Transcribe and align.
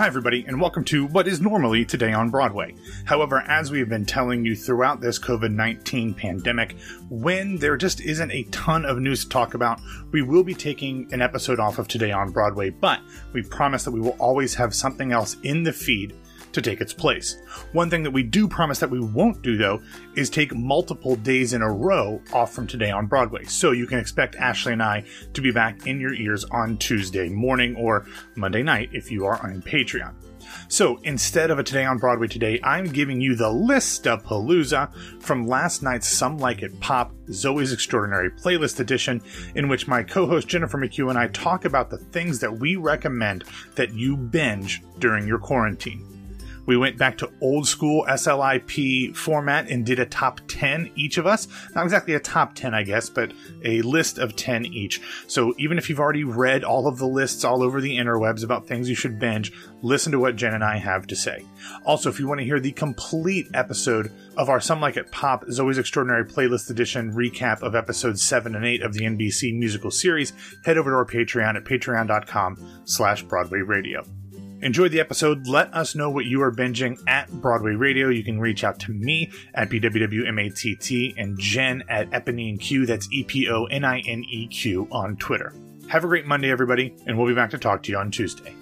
Hi, 0.00 0.06
everybody, 0.06 0.46
and 0.48 0.58
welcome 0.58 0.82
to 0.84 1.04
what 1.04 1.28
is 1.28 1.42
normally 1.42 1.84
Today 1.84 2.14
on 2.14 2.30
Broadway. 2.30 2.74
However, 3.04 3.44
as 3.46 3.70
we 3.70 3.80
have 3.80 3.90
been 3.90 4.06
telling 4.06 4.46
you 4.46 4.56
throughout 4.56 5.02
this 5.02 5.18
COVID 5.18 5.52
19 5.52 6.14
pandemic, 6.14 6.74
when 7.10 7.58
there 7.58 7.76
just 7.76 8.00
isn't 8.00 8.30
a 8.30 8.44
ton 8.44 8.86
of 8.86 8.98
news 8.98 9.24
to 9.24 9.28
talk 9.28 9.52
about, 9.52 9.78
we 10.10 10.22
will 10.22 10.42
be 10.42 10.54
taking 10.54 11.06
an 11.12 11.20
episode 11.20 11.60
off 11.60 11.78
of 11.78 11.86
Today 11.86 12.12
on 12.12 12.30
Broadway, 12.30 12.70
but 12.70 13.00
we 13.34 13.42
promise 13.42 13.84
that 13.84 13.90
we 13.90 14.00
will 14.00 14.16
always 14.18 14.54
have 14.54 14.74
something 14.74 15.12
else 15.12 15.36
in 15.42 15.64
the 15.64 15.72
feed 15.74 16.14
to 16.52 16.62
take 16.62 16.80
its 16.80 16.92
place. 16.92 17.36
One 17.72 17.90
thing 17.90 18.02
that 18.02 18.10
we 18.10 18.22
do 18.22 18.48
promise 18.48 18.78
that 18.80 18.90
we 18.90 19.00
won't 19.00 19.42
do, 19.42 19.56
though, 19.56 19.82
is 20.16 20.30
take 20.30 20.54
multiple 20.54 21.16
days 21.16 21.52
in 21.52 21.62
a 21.62 21.72
row 21.72 22.20
off 22.32 22.52
from 22.52 22.66
today 22.66 22.90
on 22.90 23.06
Broadway. 23.06 23.44
So 23.44 23.72
you 23.72 23.86
can 23.86 23.98
expect 23.98 24.36
Ashley 24.36 24.72
and 24.72 24.82
I 24.82 25.04
to 25.34 25.40
be 25.40 25.50
back 25.50 25.86
in 25.86 26.00
your 26.00 26.14
ears 26.14 26.44
on 26.44 26.76
Tuesday 26.78 27.28
morning 27.28 27.76
or 27.76 28.06
Monday 28.36 28.62
night 28.62 28.90
if 28.92 29.10
you 29.10 29.24
are 29.26 29.42
on 29.44 29.62
Patreon. 29.62 30.14
So 30.68 30.98
instead 31.04 31.50
of 31.50 31.58
a 31.58 31.64
Today 31.70 31.84
on 31.84 31.98
Broadway 31.98 32.26
today, 32.26 32.60
I'm 32.64 32.86
giving 32.86 33.20
you 33.20 33.36
the 33.36 33.50
List-O-Palooza 33.50 35.22
from 35.22 35.46
last 35.46 35.82
night's 35.82 36.08
Some 36.08 36.38
Like 36.38 36.62
It 36.62 36.78
Pop 36.80 37.12
Zoey's 37.28 37.72
Extraordinary 37.72 38.30
Playlist 38.30 38.80
Edition, 38.80 39.22
in 39.54 39.68
which 39.68 39.86
my 39.86 40.02
co 40.02 40.26
host 40.26 40.48
Jennifer 40.48 40.78
McHugh 40.78 41.10
and 41.10 41.18
I 41.18 41.28
talk 41.28 41.64
about 41.64 41.90
the 41.90 41.98
things 41.98 42.40
that 42.40 42.58
we 42.58 42.76
recommend 42.76 43.44
that 43.76 43.94
you 43.94 44.16
binge 44.16 44.82
during 44.98 45.26
your 45.26 45.38
quarantine. 45.38 46.19
We 46.66 46.76
went 46.76 46.98
back 46.98 47.18
to 47.18 47.30
old 47.40 47.66
school 47.66 48.04
SLIP 48.08 49.16
format 49.16 49.70
and 49.70 49.84
did 49.84 49.98
a 49.98 50.06
top 50.06 50.40
10 50.48 50.90
each 50.94 51.18
of 51.18 51.26
us. 51.26 51.48
Not 51.74 51.84
exactly 51.84 52.14
a 52.14 52.20
top 52.20 52.54
10, 52.54 52.74
I 52.74 52.82
guess, 52.82 53.08
but 53.08 53.32
a 53.64 53.82
list 53.82 54.18
of 54.18 54.36
10 54.36 54.66
each. 54.66 55.00
So 55.26 55.54
even 55.58 55.78
if 55.78 55.88
you've 55.88 56.00
already 56.00 56.24
read 56.24 56.64
all 56.64 56.86
of 56.86 56.98
the 56.98 57.06
lists 57.06 57.44
all 57.44 57.62
over 57.62 57.80
the 57.80 57.96
interwebs 57.96 58.44
about 58.44 58.66
things 58.66 58.88
you 58.88 58.94
should 58.94 59.18
binge, 59.18 59.52
listen 59.82 60.12
to 60.12 60.18
what 60.18 60.36
Jen 60.36 60.54
and 60.54 60.64
I 60.64 60.78
have 60.78 61.06
to 61.08 61.16
say. 61.16 61.44
Also, 61.84 62.08
if 62.08 62.20
you 62.20 62.28
want 62.28 62.40
to 62.40 62.46
hear 62.46 62.60
the 62.60 62.72
complete 62.72 63.48
episode 63.54 64.12
of 64.36 64.48
our 64.48 64.60
Some 64.60 64.80
Like 64.80 64.96
It 64.96 65.10
Pop 65.10 65.44
Zoey's 65.46 65.78
Extraordinary 65.78 66.24
Playlist 66.24 66.70
Edition 66.70 67.12
recap 67.12 67.62
of 67.62 67.74
episodes 67.74 68.22
7 68.22 68.54
and 68.54 68.64
8 68.64 68.82
of 68.82 68.94
the 68.94 69.04
NBC 69.04 69.58
musical 69.58 69.90
series, 69.90 70.32
head 70.64 70.78
over 70.78 70.90
to 70.90 70.96
our 70.96 71.06
Patreon 71.06 71.56
at 71.56 71.64
patreon.com 71.64 72.82
slash 72.84 73.22
Broadway 73.22 73.60
Radio. 73.60 74.04
Enjoy 74.62 74.90
the 74.90 75.00
episode. 75.00 75.46
Let 75.46 75.72
us 75.72 75.94
know 75.94 76.10
what 76.10 76.26
you 76.26 76.42
are 76.42 76.52
binging 76.52 77.00
at 77.08 77.30
Broadway 77.30 77.72
Radio. 77.72 78.10
You 78.10 78.22
can 78.22 78.38
reach 78.38 78.62
out 78.62 78.78
to 78.80 78.92
me 78.92 79.32
at 79.54 79.70
BWWMATT 79.70 81.14
and 81.16 81.38
Jen 81.38 81.82
at 81.88 82.10
EponineQ. 82.10 82.86
That's 82.86 83.08
E 83.10 83.24
P 83.24 83.48
O 83.48 83.64
N 83.64 83.86
I 83.86 84.00
N 84.00 84.22
E 84.28 84.46
Q 84.48 84.86
on 84.92 85.16
Twitter. 85.16 85.54
Have 85.88 86.04
a 86.04 86.08
great 86.08 86.26
Monday, 86.26 86.50
everybody, 86.50 86.94
and 87.06 87.16
we'll 87.16 87.26
be 87.26 87.34
back 87.34 87.50
to 87.50 87.58
talk 87.58 87.82
to 87.84 87.92
you 87.92 87.96
on 87.96 88.10
Tuesday. 88.10 88.54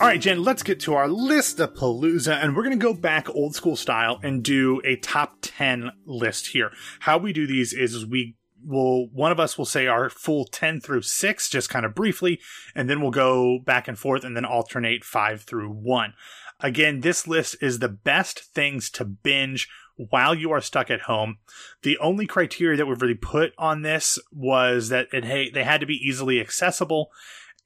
All 0.00 0.06
right, 0.06 0.20
Jen, 0.20 0.42
let's 0.42 0.62
get 0.62 0.80
to 0.80 0.94
our 0.94 1.08
List-O-Palooza, 1.08 2.42
and 2.42 2.54
we're 2.54 2.62
going 2.62 2.78
to 2.78 2.82
go 2.82 2.94
back 2.94 3.28
old 3.30 3.54
school 3.54 3.76
style 3.76 4.20
and 4.22 4.42
do 4.42 4.80
a 4.84 4.96
top 4.96 5.36
10 5.42 5.90
list 6.06 6.48
here. 6.48 6.70
How 7.00 7.18
we 7.18 7.32
do 7.32 7.46
these 7.46 7.72
is 7.72 8.06
we 8.06 8.36
will 8.66 9.08
one 9.08 9.32
of 9.32 9.40
us 9.40 9.56
will 9.56 9.64
say 9.64 9.86
our 9.86 10.10
full 10.10 10.44
10 10.44 10.80
through 10.80 11.02
6 11.02 11.48
just 11.48 11.70
kind 11.70 11.86
of 11.86 11.94
briefly 11.94 12.40
and 12.74 12.90
then 12.90 13.00
we'll 13.00 13.10
go 13.10 13.58
back 13.58 13.86
and 13.86 13.98
forth 13.98 14.24
and 14.24 14.36
then 14.36 14.44
alternate 14.44 15.04
5 15.04 15.42
through 15.42 15.70
1 15.70 16.14
again 16.60 17.00
this 17.00 17.26
list 17.26 17.56
is 17.60 17.78
the 17.78 17.88
best 17.88 18.40
things 18.54 18.90
to 18.90 19.04
binge 19.04 19.68
while 19.96 20.34
you 20.34 20.52
are 20.52 20.60
stuck 20.60 20.90
at 20.90 21.02
home. 21.02 21.38
The 21.82 21.98
only 21.98 22.26
criteria 22.26 22.76
that 22.76 22.86
we've 22.86 23.00
really 23.00 23.14
put 23.14 23.52
on 23.58 23.82
this 23.82 24.18
was 24.30 24.88
that 24.90 25.08
it 25.12 25.24
hey 25.24 25.50
they 25.50 25.64
had 25.64 25.80
to 25.80 25.86
be 25.86 25.94
easily 25.94 26.40
accessible 26.40 27.10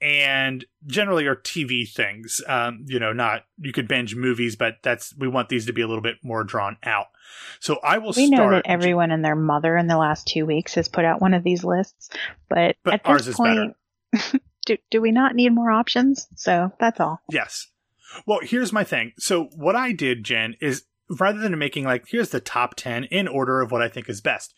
and 0.01 0.65
generally 0.87 1.27
are 1.27 1.37
TV 1.37 1.89
things. 1.89 2.41
Um, 2.47 2.85
you 2.87 2.99
know, 2.99 3.13
not 3.13 3.45
you 3.59 3.73
could 3.73 3.89
binge 3.89 4.15
movies, 4.15 4.57
but 4.57 4.77
that's 4.83 5.15
we 5.17 5.29
want 5.29 5.49
these 5.49 5.67
to 5.67 5.73
be 5.73 5.83
a 5.83 5.87
little 5.87 6.03
bit 6.03 6.17
more 6.23 6.45
drawn 6.45 6.77
out. 6.83 7.07
So 7.61 7.79
I 7.83 7.99
will. 7.99 8.13
We 8.17 8.27
start, 8.29 8.31
know 8.31 8.51
that 8.57 8.67
everyone 8.67 9.11
and 9.11 9.25
their 9.25 9.37
mother 9.37 9.77
in 9.77 9.87
the 9.87 9.99
last 9.99 10.27
two 10.27 10.47
weeks 10.47 10.75
has 10.75 10.89
put 10.89 11.05
out 11.05 11.21
one 11.21 11.35
of 11.35 11.45
these 11.45 11.65
lists, 11.65 12.11
but, 12.49 12.77
But 12.83 12.95
at 12.95 13.07
ours 13.07 13.27
this 13.27 13.35
is 13.35 13.37
point, 13.37 13.77
do 14.67 14.79
do 14.91 15.01
we 15.01 15.13
not 15.13 15.35
need 15.35 15.51
more 15.51 15.71
options? 15.71 16.27
So 16.37 16.73
that's 16.81 17.01
all. 17.01 17.21
Yes. 17.31 17.69
Well, 18.27 18.41
here's 18.43 18.73
my 18.73 18.85
thing. 18.85 19.13
So 19.19 19.45
what 19.55 19.77
I 19.77 19.93
did, 19.93 20.25
Jen, 20.25 20.57
is 20.61 20.85
rather 21.09 21.39
than 21.39 21.57
making 21.59 21.85
like 21.85 22.07
here's 22.09 22.31
the 22.31 22.41
top 22.41 22.75
ten 22.75 23.05
in 23.05 23.29
order 23.29 23.61
of 23.61 23.71
what 23.71 23.83
I 23.83 23.89
think 23.89 24.09
is 24.09 24.21
best. 24.21 24.55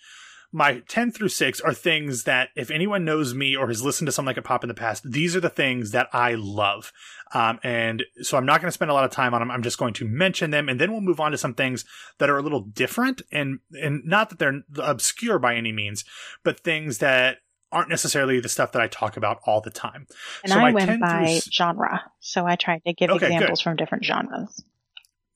My 0.53 0.83
10 0.89 1.13
through 1.13 1.29
6 1.31 1.61
are 1.63 1.73
things 1.73 2.25
that, 2.25 2.51
if 2.55 2.71
anyone 2.71 3.05
knows 3.05 3.35
me 3.35 3.57
or 3.57 3.69
has 3.69 3.83
listened 3.83 4.07
to 4.07 4.13
Some 4.13 4.27
Like 4.27 4.37
It 4.37 4.45
Pop 4.45 4.63
in 4.63 4.69
the 4.69 4.75
past, 4.75 5.11
these 5.11 5.35
are 5.35 5.41
the 5.41 5.49
things 5.49 5.93
that 5.93 6.09
I 6.13 6.35
love. 6.35 6.93
Um, 7.35 7.59
and 7.63 8.03
so 8.21 8.37
I'm 8.37 8.45
not 8.45 8.61
going 8.61 8.69
to 8.69 8.73
spend 8.73 8.91
a 8.91 8.95
lot 8.95 9.05
of 9.05 9.11
time 9.11 9.33
on 9.33 9.41
them. 9.41 9.51
I'm 9.51 9.63
just 9.63 9.79
going 9.79 9.95
to 9.95 10.05
mention 10.07 10.51
them 10.51 10.69
and 10.69 10.79
then 10.79 10.93
we'll 10.93 11.01
move 11.01 11.21
on 11.21 11.31
to 11.33 11.39
some 11.39 11.55
things 11.55 11.87
that 12.19 12.29
are 12.29 12.37
a 12.37 12.43
little 12.43 12.61
different 12.61 13.23
and, 13.33 13.61
and 13.73 14.05
not 14.05 14.29
that 14.29 14.39
they're 14.39 14.63
obscure 14.79 15.39
by 15.39 15.55
any 15.55 15.73
means, 15.73 16.05
but 16.45 16.61
things 16.61 16.99
that 16.99 17.39
aren't 17.73 17.89
necessarily 17.89 18.39
the 18.39 18.51
stuff 18.51 18.73
that 18.73 18.83
I 18.83 18.87
talk 18.87 19.17
about 19.17 19.39
all 19.47 19.63
the 19.63 19.71
time. 19.71 20.07
And 20.45 20.53
So 20.53 20.59
I 20.59 20.63
my 20.65 20.73
went 20.73 20.87
10 20.87 20.99
through 20.99 21.09
by 21.09 21.23
s- 21.23 21.49
genre, 21.51 22.03
so 22.21 22.45
I 22.45 22.57
tried 22.57 22.83
to 22.87 22.93
give 22.93 23.09
Okay, 23.09 23.29
good. 23.29 23.33
examples 23.33 23.63
from 23.63 23.77
different 23.77 24.05
genres. 24.05 24.63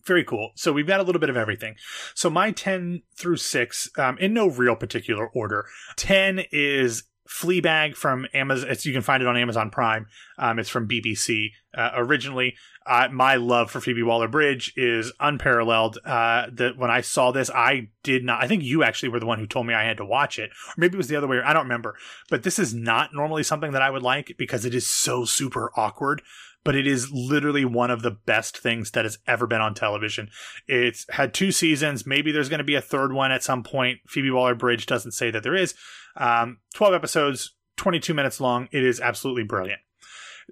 Very 0.06 0.24
cool. 0.24 0.52
So 0.54 0.72
we've 0.72 0.86
got 0.86 1.00
a 1.00 1.02
little 1.02 1.20
bit 1.20 1.30
of 1.30 1.36
everything. 1.36 1.74
So 2.14 2.30
my 2.30 2.52
10 2.52 3.02
through 3.16 3.36
6, 3.36 3.90
um, 3.98 4.16
in 4.18 4.32
no 4.32 4.48
real 4.48 4.76
particular 4.76 5.26
order. 5.28 5.66
10 5.96 6.44
is 6.52 7.04
Fleabag 7.28 7.96
from 7.96 8.26
Amazon. 8.32 8.70
You 8.82 8.92
can 8.92 9.02
find 9.02 9.22
it 9.22 9.28
on 9.28 9.36
Amazon 9.36 9.70
Prime. 9.70 10.06
Um, 10.38 10.58
it's 10.58 10.68
from 10.68 10.88
BBC 10.88 11.48
uh, 11.76 11.90
originally. 11.94 12.54
Uh, 12.86 13.08
my 13.10 13.36
love 13.36 13.70
for 13.70 13.80
Phoebe 13.80 14.02
Waller 14.02 14.28
Bridge 14.28 14.72
is 14.76 15.12
unparalleled. 15.18 15.98
Uh, 16.04 16.46
that 16.52 16.76
when 16.76 16.90
I 16.90 17.00
saw 17.00 17.32
this, 17.32 17.50
I 17.50 17.88
did 18.02 18.24
not. 18.24 18.42
I 18.42 18.46
think 18.46 18.62
you 18.62 18.82
actually 18.82 19.08
were 19.08 19.20
the 19.20 19.26
one 19.26 19.38
who 19.38 19.46
told 19.46 19.66
me 19.66 19.74
I 19.74 19.84
had 19.84 19.96
to 19.96 20.04
watch 20.04 20.38
it, 20.38 20.50
or 20.50 20.74
maybe 20.76 20.94
it 20.94 20.98
was 20.98 21.08
the 21.08 21.16
other 21.16 21.26
way. 21.26 21.40
I 21.44 21.52
don't 21.52 21.64
remember. 21.64 21.96
But 22.30 22.42
this 22.42 22.58
is 22.58 22.74
not 22.74 23.10
normally 23.12 23.42
something 23.42 23.72
that 23.72 23.82
I 23.82 23.90
would 23.90 24.02
like 24.02 24.36
because 24.38 24.64
it 24.64 24.74
is 24.74 24.88
so 24.88 25.24
super 25.24 25.70
awkward 25.76 26.22
but 26.66 26.74
it 26.74 26.84
is 26.84 27.12
literally 27.12 27.64
one 27.64 27.92
of 27.92 28.02
the 28.02 28.10
best 28.10 28.58
things 28.58 28.90
that 28.90 29.04
has 29.04 29.18
ever 29.28 29.46
been 29.46 29.60
on 29.60 29.72
television. 29.72 30.28
It's 30.66 31.06
had 31.10 31.32
two 31.32 31.52
seasons. 31.52 32.04
Maybe 32.04 32.32
there's 32.32 32.48
going 32.48 32.58
to 32.58 32.64
be 32.64 32.74
a 32.74 32.80
third 32.80 33.12
one 33.12 33.30
at 33.30 33.44
some 33.44 33.62
point. 33.62 34.00
Phoebe 34.08 34.32
Waller 34.32 34.56
Bridge 34.56 34.84
doesn't 34.84 35.12
say 35.12 35.30
that 35.30 35.44
there 35.44 35.54
is. 35.54 35.76
Um, 36.16 36.58
12 36.74 36.92
episodes, 36.92 37.54
22 37.76 38.14
minutes 38.14 38.40
long. 38.40 38.68
It 38.72 38.82
is 38.82 39.00
absolutely 39.00 39.44
brilliant. 39.44 39.80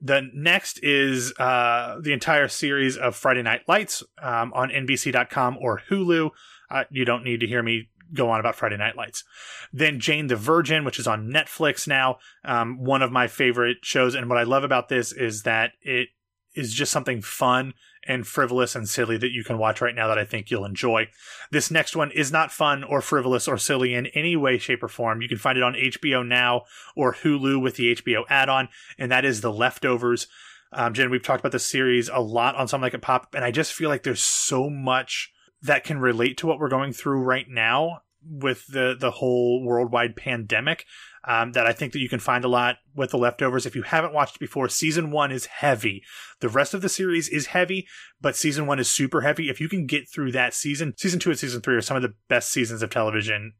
The 0.00 0.28
next 0.34 0.81
is 0.82 1.32
uh, 1.38 1.99
the 2.00 2.12
entire 2.12 2.49
series 2.49 2.97
of 2.97 3.16
Friday 3.16 3.43
Night 3.43 3.62
Lights 3.69 4.03
um, 4.21 4.53
on 4.55 4.71
NBC.com 4.71 5.59
or 5.60 5.82
Hulu. 5.91 6.31
Uh, 6.71 6.84
you 6.91 7.05
don't 7.05 7.25
need 7.25 7.41
to 7.41 7.47
hear 7.47 7.62
me 7.62 7.88
go 8.12 8.31
on 8.31 8.41
about 8.41 8.56
Friday 8.56 8.77
Night 8.77 8.97
Lights. 8.97 9.25
Then 9.72 10.00
Jane 10.00 10.27
the 10.27 10.37
Virgin, 10.37 10.84
which 10.84 10.99
is 10.99 11.06
on 11.06 11.31
Netflix 11.31 11.87
now, 11.87 12.19
um, 12.44 12.78
one 12.78 13.03
of 13.03 13.12
my 13.12 13.27
favorite 13.27 13.78
shows. 13.82 14.15
And 14.15 14.28
what 14.28 14.38
I 14.38 14.43
love 14.43 14.65
about 14.65 14.88
this 14.88 15.12
is 15.12 15.43
that 15.43 15.72
it 15.82 16.09
is 16.55 16.72
just 16.72 16.93
something 16.93 17.21
fun 17.21 17.75
and 18.07 18.27
frivolous 18.27 18.75
and 18.75 18.89
silly 18.89 19.17
that 19.17 19.33
you 19.33 19.45
can 19.45 19.59
watch 19.59 19.81
right 19.81 19.95
now 19.95 20.09
that 20.09 20.19
I 20.19 20.25
think 20.25 20.51
you'll 20.51 20.65
enjoy. 20.65 21.09
This 21.51 21.71
next 21.71 21.97
one 21.97 22.11
is 22.11 22.33
not 22.33 22.53
fun 22.53 22.85
or 22.85 23.01
frivolous 23.01 23.49
or 23.49 23.59
silly 23.59 23.95
in 23.95 24.07
any 24.09 24.37
way, 24.37 24.59
shape, 24.59 24.83
or 24.83 24.89
form. 24.89 25.23
You 25.23 25.29
can 25.29 25.39
find 25.39 25.59
it 25.59 25.65
on 25.65 25.75
HBO 25.75 26.27
Now 26.27 26.63
or 26.97 27.15
Hulu 27.15 27.61
with 27.61 27.77
the 27.77 27.95
HBO 27.95 28.25
add 28.29 28.49
on, 28.49 28.69
and 28.99 29.11
that 29.11 29.25
is 29.25 29.41
The 29.41 29.53
Leftovers. 29.53 30.27
Um, 30.73 30.93
Jen, 30.93 31.11
we've 31.11 31.23
talked 31.23 31.41
about 31.41 31.53
this 31.53 31.67
series 31.67 32.09
a 32.09 32.21
lot 32.21 32.57
on 32.57 32.69
Something 32.69 32.85
Like 32.85 32.95
a 32.95 32.99
Pop, 32.99 33.35
and 33.35 33.45
I 33.45 33.51
just 33.51 33.73
feel 33.73 33.89
like 33.89 34.03
there's 34.03 34.23
so 34.23 34.69
much 34.69 35.33
that 35.62 35.85
can 35.85 35.99
relate 35.99 36.37
to 36.39 36.47
what 36.47 36.59
we're 36.59 36.69
going 36.69 36.93
through 36.93 37.23
right 37.23 37.49
now 37.49 38.03
with 38.27 38.67
the 38.69 38.97
the 38.99 39.11
whole 39.11 39.62
worldwide 39.62 40.17
pandemic 40.17 40.87
um, 41.26 41.53
that 41.53 41.67
I 41.67 41.73
think 41.73 41.93
that 41.93 42.00
you 42.00 42.09
can 42.09 42.21
find 42.21 42.44
a 42.44 42.49
lot 42.49 42.76
with 42.94 43.11
the 43.11 43.19
leftovers. 43.19 43.67
If 43.67 43.75
you 43.75 43.82
haven't 43.82 44.12
watched 44.12 44.38
before, 44.38 44.69
season 44.69 45.11
one 45.11 45.32
is 45.32 45.47
heavy. 45.47 46.03
The 46.41 46.49
rest 46.49 46.75
of 46.75 46.82
the 46.82 46.88
series 46.88 47.29
is 47.29 47.47
heavy, 47.47 47.87
but 48.21 48.37
season 48.37 48.67
one 48.67 48.79
is 48.79 48.91
super 48.91 49.23
heavy. 49.23 49.49
If 49.49 49.61
you 49.61 49.69
can 49.69 49.87
get 49.87 50.09
through 50.09 50.32
that 50.32 50.55
season, 50.55 50.94
season 50.99 51.21
two 51.21 51.31
and 51.31 51.38
season 51.38 51.61
three 51.61 51.76
are 51.76 51.82
some 51.82 51.97
of 51.97 52.03
the 52.03 52.15
best 52.29 52.50
seasons 52.50 52.82
of 52.82 52.91
television 52.91 53.55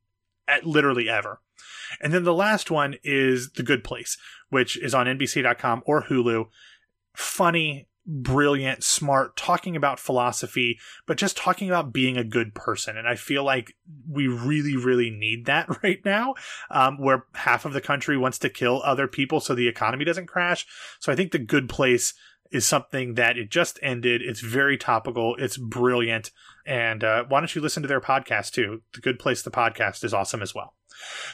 at 0.46 0.66
literally 0.66 1.08
ever. 1.08 1.40
And 2.00 2.12
then 2.12 2.25
the 2.25 2.34
last 2.34 2.70
one 2.70 2.96
is 3.02 3.52
The 3.52 3.62
Good 3.62 3.84
Place, 3.84 4.19
which 4.50 4.76
is 4.76 4.94
on 4.94 5.06
NBC.com 5.06 5.82
or 5.87 6.05
Hulu. 6.05 6.46
Funny, 7.14 7.87
brilliant, 8.06 8.84
smart, 8.84 9.36
talking 9.36 9.76
about 9.76 9.98
philosophy, 9.98 10.78
but 11.06 11.16
just 11.16 11.36
talking 11.36 11.68
about 11.68 11.92
being 11.92 12.16
a 12.16 12.24
good 12.24 12.54
person. 12.54 12.96
And 12.96 13.08
I 13.08 13.14
feel 13.14 13.44
like 13.44 13.74
we 14.08 14.26
really, 14.26 14.76
really 14.76 15.10
need 15.10 15.46
that 15.46 15.68
right 15.82 16.00
now, 16.04 16.34
um, 16.70 16.98
where 16.98 17.24
half 17.34 17.64
of 17.64 17.72
the 17.72 17.80
country 17.80 18.16
wants 18.16 18.38
to 18.38 18.50
kill 18.50 18.82
other 18.84 19.08
people 19.08 19.40
so 19.40 19.54
the 19.54 19.68
economy 19.68 20.04
doesn't 20.04 20.26
crash. 20.26 20.66
So 21.00 21.12
I 21.12 21.16
think 21.16 21.32
The 21.32 21.38
Good 21.38 21.68
Place 21.68 22.14
is 22.52 22.66
something 22.66 23.14
that 23.14 23.36
it 23.36 23.50
just 23.50 23.78
ended. 23.82 24.22
It's 24.22 24.40
very 24.40 24.76
topical. 24.76 25.34
It's 25.38 25.56
brilliant. 25.56 26.30
And 26.66 27.02
uh, 27.02 27.24
why 27.28 27.40
don't 27.40 27.54
you 27.54 27.60
listen 27.60 27.82
to 27.82 27.88
their 27.88 28.00
podcast 28.00 28.52
too? 28.52 28.82
The 28.94 29.00
Good 29.00 29.18
Place, 29.18 29.42
the 29.42 29.50
podcast 29.50 30.04
is 30.04 30.14
awesome 30.14 30.42
as 30.42 30.54
well. 30.54 30.74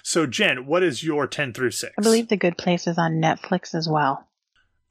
So, 0.02 0.26
Jen, 0.26 0.66
what 0.66 0.82
is 0.82 1.04
your 1.04 1.26
10 1.26 1.52
through 1.52 1.72
6? 1.72 1.92
I 1.98 2.02
believe 2.02 2.28
The 2.28 2.36
Good 2.36 2.56
Place 2.56 2.86
is 2.86 2.96
on 2.96 3.20
Netflix 3.20 3.74
as 3.74 3.88
well. 3.88 4.26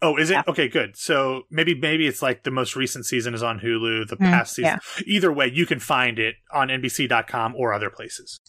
Oh, 0.02 0.16
is 0.16 0.30
it? 0.30 0.34
Yeah. 0.34 0.44
Okay, 0.48 0.68
good. 0.70 0.96
So 0.96 1.44
maybe 1.52 1.76
maybe 1.76 2.08
it's 2.08 2.22
like 2.22 2.44
the 2.44 2.52
most 2.52 2.76
recent 2.76 3.06
season 3.06 3.34
is 3.34 3.44
on 3.44 3.60
Hulu, 3.60 4.08
the 4.08 4.16
Mm, 4.16 4.32
past 4.32 4.56
season. 4.56 4.80
Either 5.06 5.32
way, 5.32 5.48
you 5.54 5.66
can 5.66 5.80
find 5.80 6.20
it 6.20 6.36
on 6.54 6.70
NBC.com 6.70 7.56
or 7.58 7.74
other 7.74 7.90
places. 7.90 8.40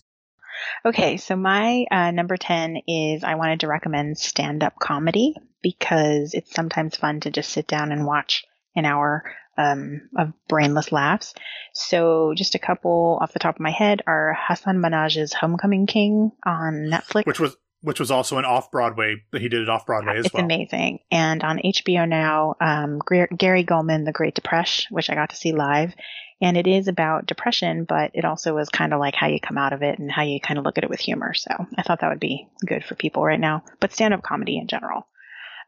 Okay, 0.84 1.16
so 1.16 1.36
my 1.36 1.86
uh, 1.90 2.10
number 2.10 2.36
10 2.36 2.82
is 2.86 3.24
I 3.24 3.34
wanted 3.36 3.60
to 3.60 3.66
recommend 3.66 4.18
stand 4.18 4.62
up 4.62 4.78
comedy 4.78 5.34
because 5.62 6.34
it's 6.34 6.54
sometimes 6.54 6.96
fun 6.96 7.20
to 7.20 7.30
just 7.30 7.50
sit 7.50 7.66
down 7.66 7.92
and 7.92 8.06
watch 8.06 8.44
an 8.76 8.84
hour 8.84 9.24
um, 9.56 10.08
of 10.16 10.32
brainless 10.48 10.92
laughs. 10.92 11.34
So, 11.74 12.34
just 12.36 12.54
a 12.54 12.58
couple 12.58 13.18
off 13.20 13.32
the 13.32 13.38
top 13.38 13.56
of 13.56 13.60
my 13.60 13.70
head 13.70 14.02
are 14.06 14.34
Hasan 14.48 14.78
Minhaj's 14.78 15.32
Homecoming 15.32 15.86
King 15.86 16.32
on 16.44 16.90
Netflix. 16.90 17.26
Which 17.26 17.40
was 17.40 17.56
which 17.82 18.00
was 18.00 18.10
also 18.10 18.38
an 18.38 18.44
off 18.44 18.70
Broadway. 18.70 19.22
But 19.30 19.40
he 19.40 19.48
did 19.48 19.62
it 19.62 19.68
off 19.68 19.86
Broadway 19.86 20.18
as 20.18 20.26
it's 20.26 20.34
well. 20.34 20.44
amazing. 20.44 21.00
And 21.10 21.42
on 21.42 21.58
HBO 21.58 22.08
now, 22.08 22.54
um, 22.60 23.00
Gary 23.36 23.64
Gulman, 23.64 24.04
The 24.04 24.12
Great 24.12 24.34
Depression, 24.34 24.94
which 24.94 25.10
I 25.10 25.14
got 25.14 25.30
to 25.30 25.36
see 25.36 25.52
live. 25.52 25.94
And 26.42 26.56
it 26.56 26.66
is 26.66 26.88
about 26.88 27.26
depression, 27.26 27.84
but 27.84 28.12
it 28.14 28.24
also 28.24 28.56
is 28.58 28.70
kind 28.70 28.94
of 28.94 29.00
like 29.00 29.14
how 29.14 29.26
you 29.26 29.40
come 29.40 29.58
out 29.58 29.74
of 29.74 29.82
it 29.82 29.98
and 29.98 30.10
how 30.10 30.22
you 30.22 30.40
kind 30.40 30.58
of 30.58 30.64
look 30.64 30.78
at 30.78 30.84
it 30.84 30.90
with 30.90 31.00
humor. 31.00 31.34
So 31.34 31.50
I 31.76 31.82
thought 31.82 32.00
that 32.00 32.08
would 32.08 32.20
be 32.20 32.48
good 32.64 32.82
for 32.82 32.94
people 32.94 33.22
right 33.22 33.38
now, 33.40 33.62
but 33.78 33.92
stand 33.92 34.14
up 34.14 34.22
comedy 34.22 34.56
in 34.56 34.66
general. 34.66 35.06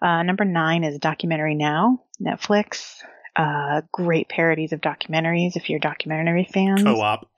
Uh, 0.01 0.23
number 0.23 0.45
nine 0.45 0.83
is 0.83 0.99
Documentary 0.99 1.55
Now, 1.55 2.03
Netflix. 2.21 3.03
Uh, 3.37 3.83
great 3.93 4.29
parodies 4.29 4.73
of 4.73 4.81
documentaries 4.81 5.57
if 5.57 5.69
you're 5.69 5.79
documentary 5.79 6.49
fans. 6.51 6.83
Co-op. 6.83 7.29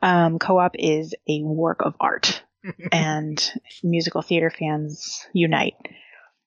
Um, 0.00 0.38
Co-op 0.38 0.76
is 0.78 1.14
a 1.28 1.42
work 1.42 1.80
of 1.80 1.94
art 2.00 2.43
and 2.92 3.52
musical 3.82 4.22
theater 4.22 4.50
fans 4.50 5.26
unite. 5.32 5.74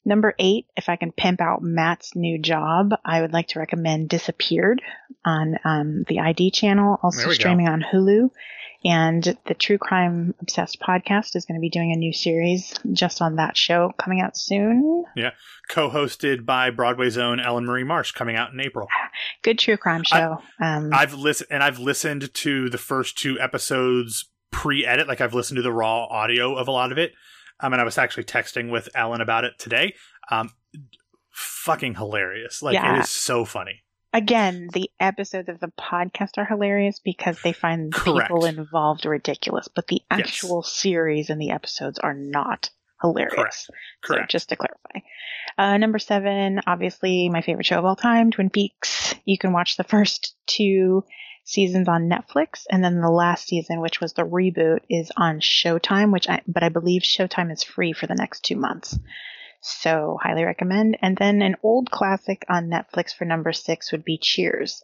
Number 0.06 0.34
eight, 0.40 0.68
if 0.78 0.88
I 0.88 0.96
can 0.96 1.12
pimp 1.12 1.42
out 1.42 1.62
Matt's 1.62 2.16
new 2.16 2.40
job, 2.40 2.92
I 3.04 3.19
would 3.19 3.34
like 3.34 3.50
to 3.50 3.60
recommend 3.60 4.08
Disappeared 4.08 4.81
on 5.25 5.56
um, 5.66 6.04
the 6.08 6.19
ID 6.19 6.52
channel, 6.52 6.98
also 7.04 7.24
we 7.24 7.25
go. 7.25 7.34
streaming 7.34 7.68
on 7.68 7.84
Hulu. 7.84 8.30
And 8.86 9.38
the 9.46 9.54
True 9.54 9.78
Crime 9.78 10.34
Obsessed 10.40 10.80
podcast 10.80 11.36
is 11.36 11.46
going 11.46 11.60
to 11.60 11.62
be 11.62 11.69
doing 11.69 11.92
a 11.92 11.98
new 11.98 12.14
series 12.14 12.74
just 12.94 13.22
on 13.22 13.36
that 13.36 13.58
show 13.58 13.92
coming 13.98 14.22
out 14.22 14.38
soon. 14.38 15.04
Yeah. 15.16 15.31
Co-hosted 15.68 16.46
by 16.46 16.69
Broadway's 16.69 17.18
own 17.18 17.40
Ellyn 17.40 17.66
Marie 17.66 17.84
Marsh, 17.84 18.12
coming 18.12 18.38
out 18.38 18.54
in 18.54 18.62
April. 18.62 18.88
Good 19.42 19.60
true 19.60 19.78
crime 19.78 20.04
show. 20.04 20.42
um, 20.62 20.92
I've 20.94 21.16
listened 21.16 21.50
and 21.52 21.64
I've 21.64 21.80
listened 21.80 22.34
to 22.34 22.69
the 22.69 22.78
first 22.78 23.18
two 23.18 23.38
episodes 23.40 24.30
pre-edit. 24.51 25.07
Like 25.07 25.21
I've 25.21 25.33
listened 25.33 25.57
to 25.57 25.61
the 25.61 25.71
raw 25.73 26.05
audio 26.05 26.55
of 26.55 26.67
a 26.67 26.71
lot 26.71 26.91
of 26.91 26.97
it. 26.97 27.13
Um, 27.59 27.73
and 27.73 27.81
I 27.81 27.85
was 27.85 27.97
actually 27.97 28.25
texting 28.25 28.69
with 28.71 28.88
Ellen 28.95 29.21
about 29.21 29.44
it 29.45 29.53
today. 29.57 29.95
Um, 30.29 30.51
fucking 31.31 31.95
hilarious! 31.95 32.61
Like 32.61 32.73
Yeah. 32.75 32.97
it 32.97 32.99
is 33.01 33.09
so 33.09 33.45
funny. 33.45 33.83
again, 34.13 34.69
the 34.73 34.89
episodes 34.99 35.47
of 35.49 35.59
the 35.59 35.71
podcast 35.79 36.38
are 36.38 36.45
hilarious 36.45 36.99
because 36.99 37.39
they 37.44 37.53
find 37.53 37.91
the 37.94 37.99
people 38.15 38.45
involved 38.45 39.05
ridiculous, 39.05 39.67
but 39.67 39.88
the 39.88 40.01
Yes. 40.09 40.19
actual 40.19 40.63
series 40.63 41.29
and 41.29 41.39
the 41.41 41.51
episodes 41.51 41.99
are 41.99 42.13
not 42.15 42.69
hilarious. 43.01 43.35
Correct. 43.35 43.53
So 43.55 43.73
Correct. 44.01 44.31
just 44.31 44.49
to 44.49 44.55
clarify. 44.55 44.99
Uh, 45.57 45.77
number 45.77 45.99
seven, 45.99 46.61
obviously 46.65 47.29
my 47.29 47.41
favorite 47.41 47.65
show 47.67 47.77
of 47.77 47.85
all 47.85 47.95
time, 47.95 48.31
Twin 48.31 48.49
Peaks. 48.49 49.13
You 49.25 49.38
can 49.38 49.51
watch 49.53 49.77
the 49.77 49.83
first 49.83 50.35
two 50.47 51.03
seasons 51.47 51.88
on 51.88 52.09
Netflix, 52.09 52.65
and 52.69 52.83
then 52.83 53.01
the 53.01 53.09
last 53.09 53.47
season, 53.47 53.81
which 53.81 53.99
was 54.01 54.13
the 54.13 54.23
reboot, 54.23 54.79
is 54.89 55.11
on 55.17 55.39
Showtime. 55.39 56.11
Which 56.13 56.29
I, 56.29 56.41
but 56.47 56.63
I 56.63 56.69
believe 56.69 57.01
Showtime 57.01 57.51
is 57.51 57.63
free 57.63 57.94
for 57.94 58.05
the 58.05 58.15
next 58.15 58.44
two 58.44 58.55
months. 58.57 58.97
So 59.61 60.19
highly 60.21 60.44
recommend. 60.44 60.97
And 61.01 61.17
then 61.17 61.41
an 61.41 61.55
old 61.63 61.89
classic 61.89 62.45
on 62.47 62.69
Netflix 62.69 63.13
for 63.15 63.25
number 63.25 63.51
six 63.53 63.91
would 63.91 64.05
be 64.05 64.17
Cheers, 64.17 64.83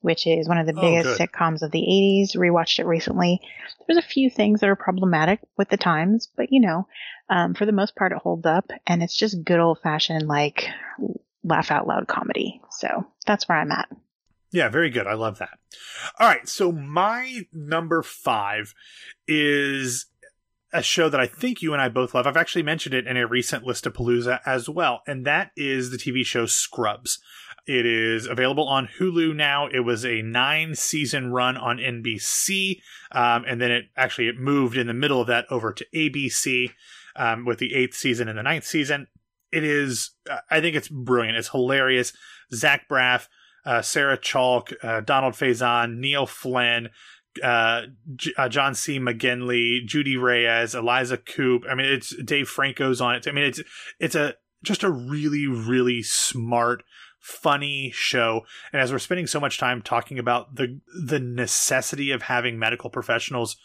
which 0.00 0.26
is 0.26 0.48
one 0.48 0.58
of 0.58 0.66
the 0.66 0.74
Oh, 0.76 0.80
biggest 0.80 1.18
good. 1.18 1.28
sitcoms 1.28 1.62
of 1.62 1.70
the 1.72 1.80
80s. 1.80 2.36
Rewatched 2.36 2.78
it 2.78 2.86
recently. 2.86 3.40
There's 3.86 3.98
a 3.98 4.02
few 4.06 4.30
things 4.30 4.60
that 4.60 4.68
are 4.70 4.76
problematic 4.76 5.40
with 5.58 5.70
the 5.70 5.76
times, 5.76 6.30
but 6.36 6.52
you 6.52 6.60
know, 6.60 6.86
um, 7.28 7.54
for 7.54 7.66
the 7.66 7.72
most 7.72 7.96
part, 7.96 8.12
it 8.12 8.18
holds 8.18 8.46
up, 8.46 8.70
and 8.86 9.02
it's 9.02 9.16
just 9.16 9.44
good 9.44 9.58
old 9.60 9.80
fashioned 9.82 10.28
like 10.28 10.68
laugh 11.42 11.70
out 11.70 11.86
loud 11.88 12.06
comedy. 12.06 12.60
So 12.70 13.06
that's 13.26 13.48
where 13.48 13.58
I'm 13.58 13.72
at. 13.72 13.88
Yeah, 14.52 14.68
very 14.68 14.90
good. 14.90 15.06
I 15.06 15.14
love 15.14 15.38
that. 15.38 15.58
All 16.20 16.28
right, 16.28 16.46
so 16.46 16.70
my 16.70 17.46
number 17.52 18.02
five 18.02 18.74
is 19.26 20.06
a 20.72 20.82
show 20.82 21.08
that 21.08 21.20
I 21.20 21.26
think 21.26 21.62
you 21.62 21.72
and 21.72 21.82
I 21.82 21.88
both 21.88 22.14
love. 22.14 22.26
I've 22.26 22.36
actually 22.36 22.62
mentioned 22.62 22.94
it 22.94 23.06
in 23.06 23.16
a 23.16 23.26
recent 23.26 23.64
List-O-Palooza 23.64 24.40
as 24.46 24.68
well, 24.68 25.02
and 25.06 25.26
that 25.26 25.50
is 25.56 25.90
the 25.90 25.96
TV 25.96 26.24
show 26.24 26.46
Scrubs. 26.46 27.18
It 27.66 27.86
is 27.86 28.26
available 28.26 28.66
on 28.66 28.88
Hulu 28.98 29.36
now. 29.36 29.68
It 29.68 29.80
was 29.80 30.04
a 30.04 30.22
nine 30.22 30.74
season 30.74 31.32
run 31.32 31.56
on 31.56 31.78
NBC, 31.78 32.80
um, 33.12 33.44
and 33.46 33.60
then 33.60 33.70
it 33.70 33.84
actually 33.96 34.28
it 34.28 34.38
moved 34.38 34.76
in 34.76 34.86
the 34.86 34.94
middle 34.94 35.20
of 35.20 35.28
that 35.28 35.46
over 35.50 35.72
to 35.72 35.86
ABC 35.94 36.72
um, 37.16 37.44
with 37.44 37.58
the 37.58 37.74
eighth 37.74 37.94
season 37.94 38.28
and 38.28 38.36
the 38.36 38.42
ninth 38.42 38.64
season. 38.64 39.06
It 39.52 39.64
is, 39.64 40.10
uh, 40.28 40.38
I 40.50 40.60
think 40.60 40.74
it's 40.74 40.88
brilliant. 40.88 41.36
It's 41.36 41.50
hilarious. 41.50 42.12
Zach 42.52 42.88
Braff, 42.88 43.28
uh, 43.64 43.82
Sarah 43.82 44.18
Chalke, 44.18 44.72
uh, 44.82 45.00
Donald 45.00 45.34
Faison, 45.34 45.98
Neil 45.98 46.26
Flynn, 46.26 46.88
uh, 47.42 47.82
J- 48.16 48.32
uh, 48.36 48.48
John 48.48 48.74
C. 48.74 48.98
McGinley, 48.98 49.84
Judy 49.86 50.16
Reyes, 50.16 50.74
Eliza 50.74 51.16
Coupe. 51.16 51.64
I 51.70 51.74
mean, 51.74 51.86
it's 51.86 52.14
Dave 52.22 52.48
Franco's 52.48 53.00
on 53.00 53.14
it. 53.14 53.28
I 53.28 53.32
mean, 53.32 53.44
it's 53.44 53.60
it's 53.98 54.14
a 54.14 54.34
just 54.62 54.82
a 54.82 54.90
really 54.90 55.46
really 55.46 56.02
smart, 56.02 56.82
funny 57.20 57.90
show. 57.94 58.42
And 58.72 58.82
as 58.82 58.92
we're 58.92 58.98
spending 58.98 59.26
so 59.26 59.40
much 59.40 59.58
time 59.58 59.82
talking 59.82 60.18
about 60.18 60.56
the 60.56 60.80
the 61.06 61.20
necessity 61.20 62.10
of 62.10 62.22
having 62.22 62.58
medical 62.58 62.90
professionals 62.90 63.56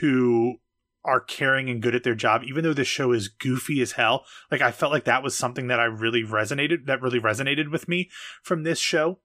who 0.00 0.56
are 1.04 1.20
caring 1.20 1.70
and 1.70 1.80
good 1.80 1.94
at 1.94 2.02
their 2.02 2.14
job, 2.14 2.42
even 2.44 2.62
though 2.62 2.74
this 2.74 2.88
show 2.88 3.12
is 3.12 3.28
goofy 3.28 3.80
as 3.80 3.92
hell. 3.92 4.24
Like 4.50 4.60
I 4.60 4.70
felt 4.70 4.92
like 4.92 5.04
that 5.04 5.22
was 5.22 5.36
something 5.36 5.68
that 5.68 5.80
I 5.80 5.84
really 5.84 6.22
resonated 6.22 6.86
that 6.86 7.00
really 7.02 7.20
resonated 7.20 7.70
with 7.70 7.88
me 7.88 8.10
from 8.42 8.62
this 8.62 8.78
show. 8.78 9.20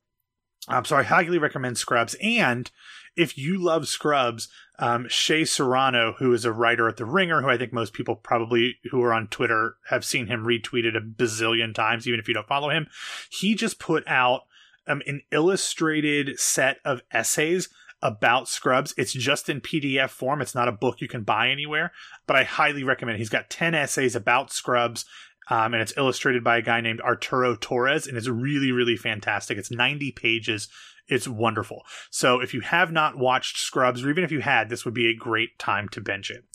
Um, 0.68 0.86
so 0.86 0.96
I 0.96 1.04
highly 1.04 1.38
recommend 1.38 1.78
Scrubs. 1.78 2.16
And 2.22 2.70
if 3.16 3.38
you 3.38 3.58
love 3.58 3.88
Scrubs, 3.88 4.48
um, 4.80 5.08
Shea 5.08 5.46
Serrano, 5.46 6.16
who 6.18 6.34
is 6.34 6.46
a 6.46 6.52
writer 6.52 6.88
at 6.88 6.98
The 6.98 7.06
Ringer, 7.06 7.42
who 7.42 7.50
I 7.50 7.58
think 7.58 7.74
most 7.74 7.94
people 7.94 8.16
probably 8.16 8.78
who 8.92 9.02
are 9.04 9.14
on 9.14 9.28
Twitter 9.28 9.76
have 9.90 10.06
seen 10.06 10.28
him 10.28 10.46
retweeted 10.46 10.98
a 10.98 11.02
bazillion 11.02 11.74
times, 11.76 12.08
even 12.08 12.20
if 12.20 12.28
you 12.28 12.34
don't 12.34 12.48
follow 12.48 12.70
him, 12.70 12.88
he 13.30 13.56
just 13.56 13.80
put 13.80 14.08
out 14.08 14.44
um, 14.88 15.02
an 15.06 15.22
illustrated 15.32 16.40
set 16.40 16.78
of 16.84 17.02
essays 17.12 17.70
about 18.02 18.50
Scrubs. 18.50 18.94
It's 18.98 19.14
just 19.14 19.48
in 19.48 19.62
PDF 19.62 20.10
form. 20.10 20.42
It's 20.42 20.56
not 20.56 20.68
a 20.68 20.74
book 20.74 21.00
you 21.00 21.08
can 21.08 21.24
buy 21.24 21.50
anywhere, 21.50 21.94
but 22.28 22.36
I 22.36 22.44
highly 22.44 22.84
recommend. 22.84 23.16
it. 23.16 23.20
He's 23.20 23.30
got 23.30 23.50
10 23.50 23.74
essays 23.74 24.16
about 24.16 24.52
Scrubs. 24.52 25.06
Um, 25.50 25.74
and 25.74 25.82
it's 25.82 25.98
illustrated 25.98 26.44
by 26.44 26.58
a 26.58 26.62
guy 26.62 26.82
named 26.82 27.02
Arturo 27.02 27.56
Torres, 27.56 28.08
and 28.08 28.18
it's 28.18 28.28
really, 28.28 28.72
really 28.72 28.96
fantastic. 28.96 29.58
It's 29.58 29.72
90 29.72 30.12
pages. 30.14 30.70
It's 31.08 31.28
wonderful. 31.28 31.84
So 32.12 32.40
if 32.40 32.54
you 32.54 32.62
have 32.62 32.92
not 32.92 33.18
watched 33.18 33.58
Scrubs, 33.58 34.04
or 34.04 34.10
even 34.10 34.24
if 34.24 34.32
you 34.32 34.40
had, 34.40 34.70
this 34.70 34.86
would 34.86 34.94
be 34.94 35.10
a 35.10 35.16
great 35.16 35.60
time 35.60 35.90
to 35.90 36.02
binge 36.02 36.32
it. 36.32 36.46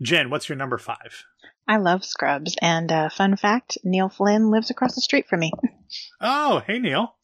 Jen, 0.00 0.30
what's 0.30 0.48
your 0.48 0.56
number 0.56 0.78
five? 0.78 1.24
I 1.66 1.76
love 1.76 2.02
Scrubs, 2.02 2.56
and 2.62 2.90
uh, 2.90 3.10
fun 3.10 3.36
fact: 3.36 3.76
Neil 3.84 4.08
Flynn 4.08 4.50
lives 4.50 4.70
across 4.70 4.94
the 4.94 5.02
street 5.02 5.28
from 5.28 5.40
me. 5.40 5.52
Oh, 6.20 6.60
hey 6.66 6.78
Neil. 6.78 7.14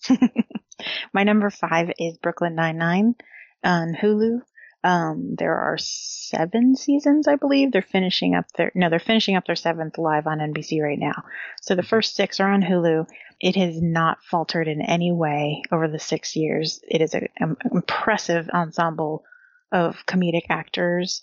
My 1.12 1.22
number 1.22 1.50
five 1.50 1.90
is 1.98 2.16
Brooklyn 2.16 2.54
Nine 2.54 2.78
Nine 2.78 3.14
on 3.62 3.94
Hulu. 3.94 4.40
Um, 4.84 5.34
there 5.38 5.56
are 5.56 5.78
seven 5.78 6.76
seasons, 6.76 7.26
I 7.26 7.36
believe. 7.36 7.72
They're 7.72 7.80
finishing 7.80 8.34
up 8.34 8.44
their 8.52 8.70
no, 8.74 8.90
they're 8.90 8.98
finishing 8.98 9.34
up 9.34 9.46
their 9.46 9.56
seventh 9.56 9.96
live 9.96 10.26
on 10.26 10.38
NBC 10.38 10.82
right 10.82 10.98
now. 10.98 11.24
So 11.62 11.74
the 11.74 11.82
first 11.82 12.14
six 12.14 12.38
are 12.38 12.52
on 12.52 12.62
Hulu. 12.62 13.06
It 13.40 13.56
has 13.56 13.80
not 13.80 14.22
faltered 14.22 14.68
in 14.68 14.82
any 14.82 15.10
way 15.10 15.62
over 15.72 15.88
the 15.88 15.98
six 15.98 16.36
years. 16.36 16.80
It 16.86 17.00
is 17.00 17.14
an 17.14 17.28
impressive 17.72 18.50
ensemble 18.50 19.24
of 19.72 20.04
comedic 20.06 20.44
actors, 20.50 21.22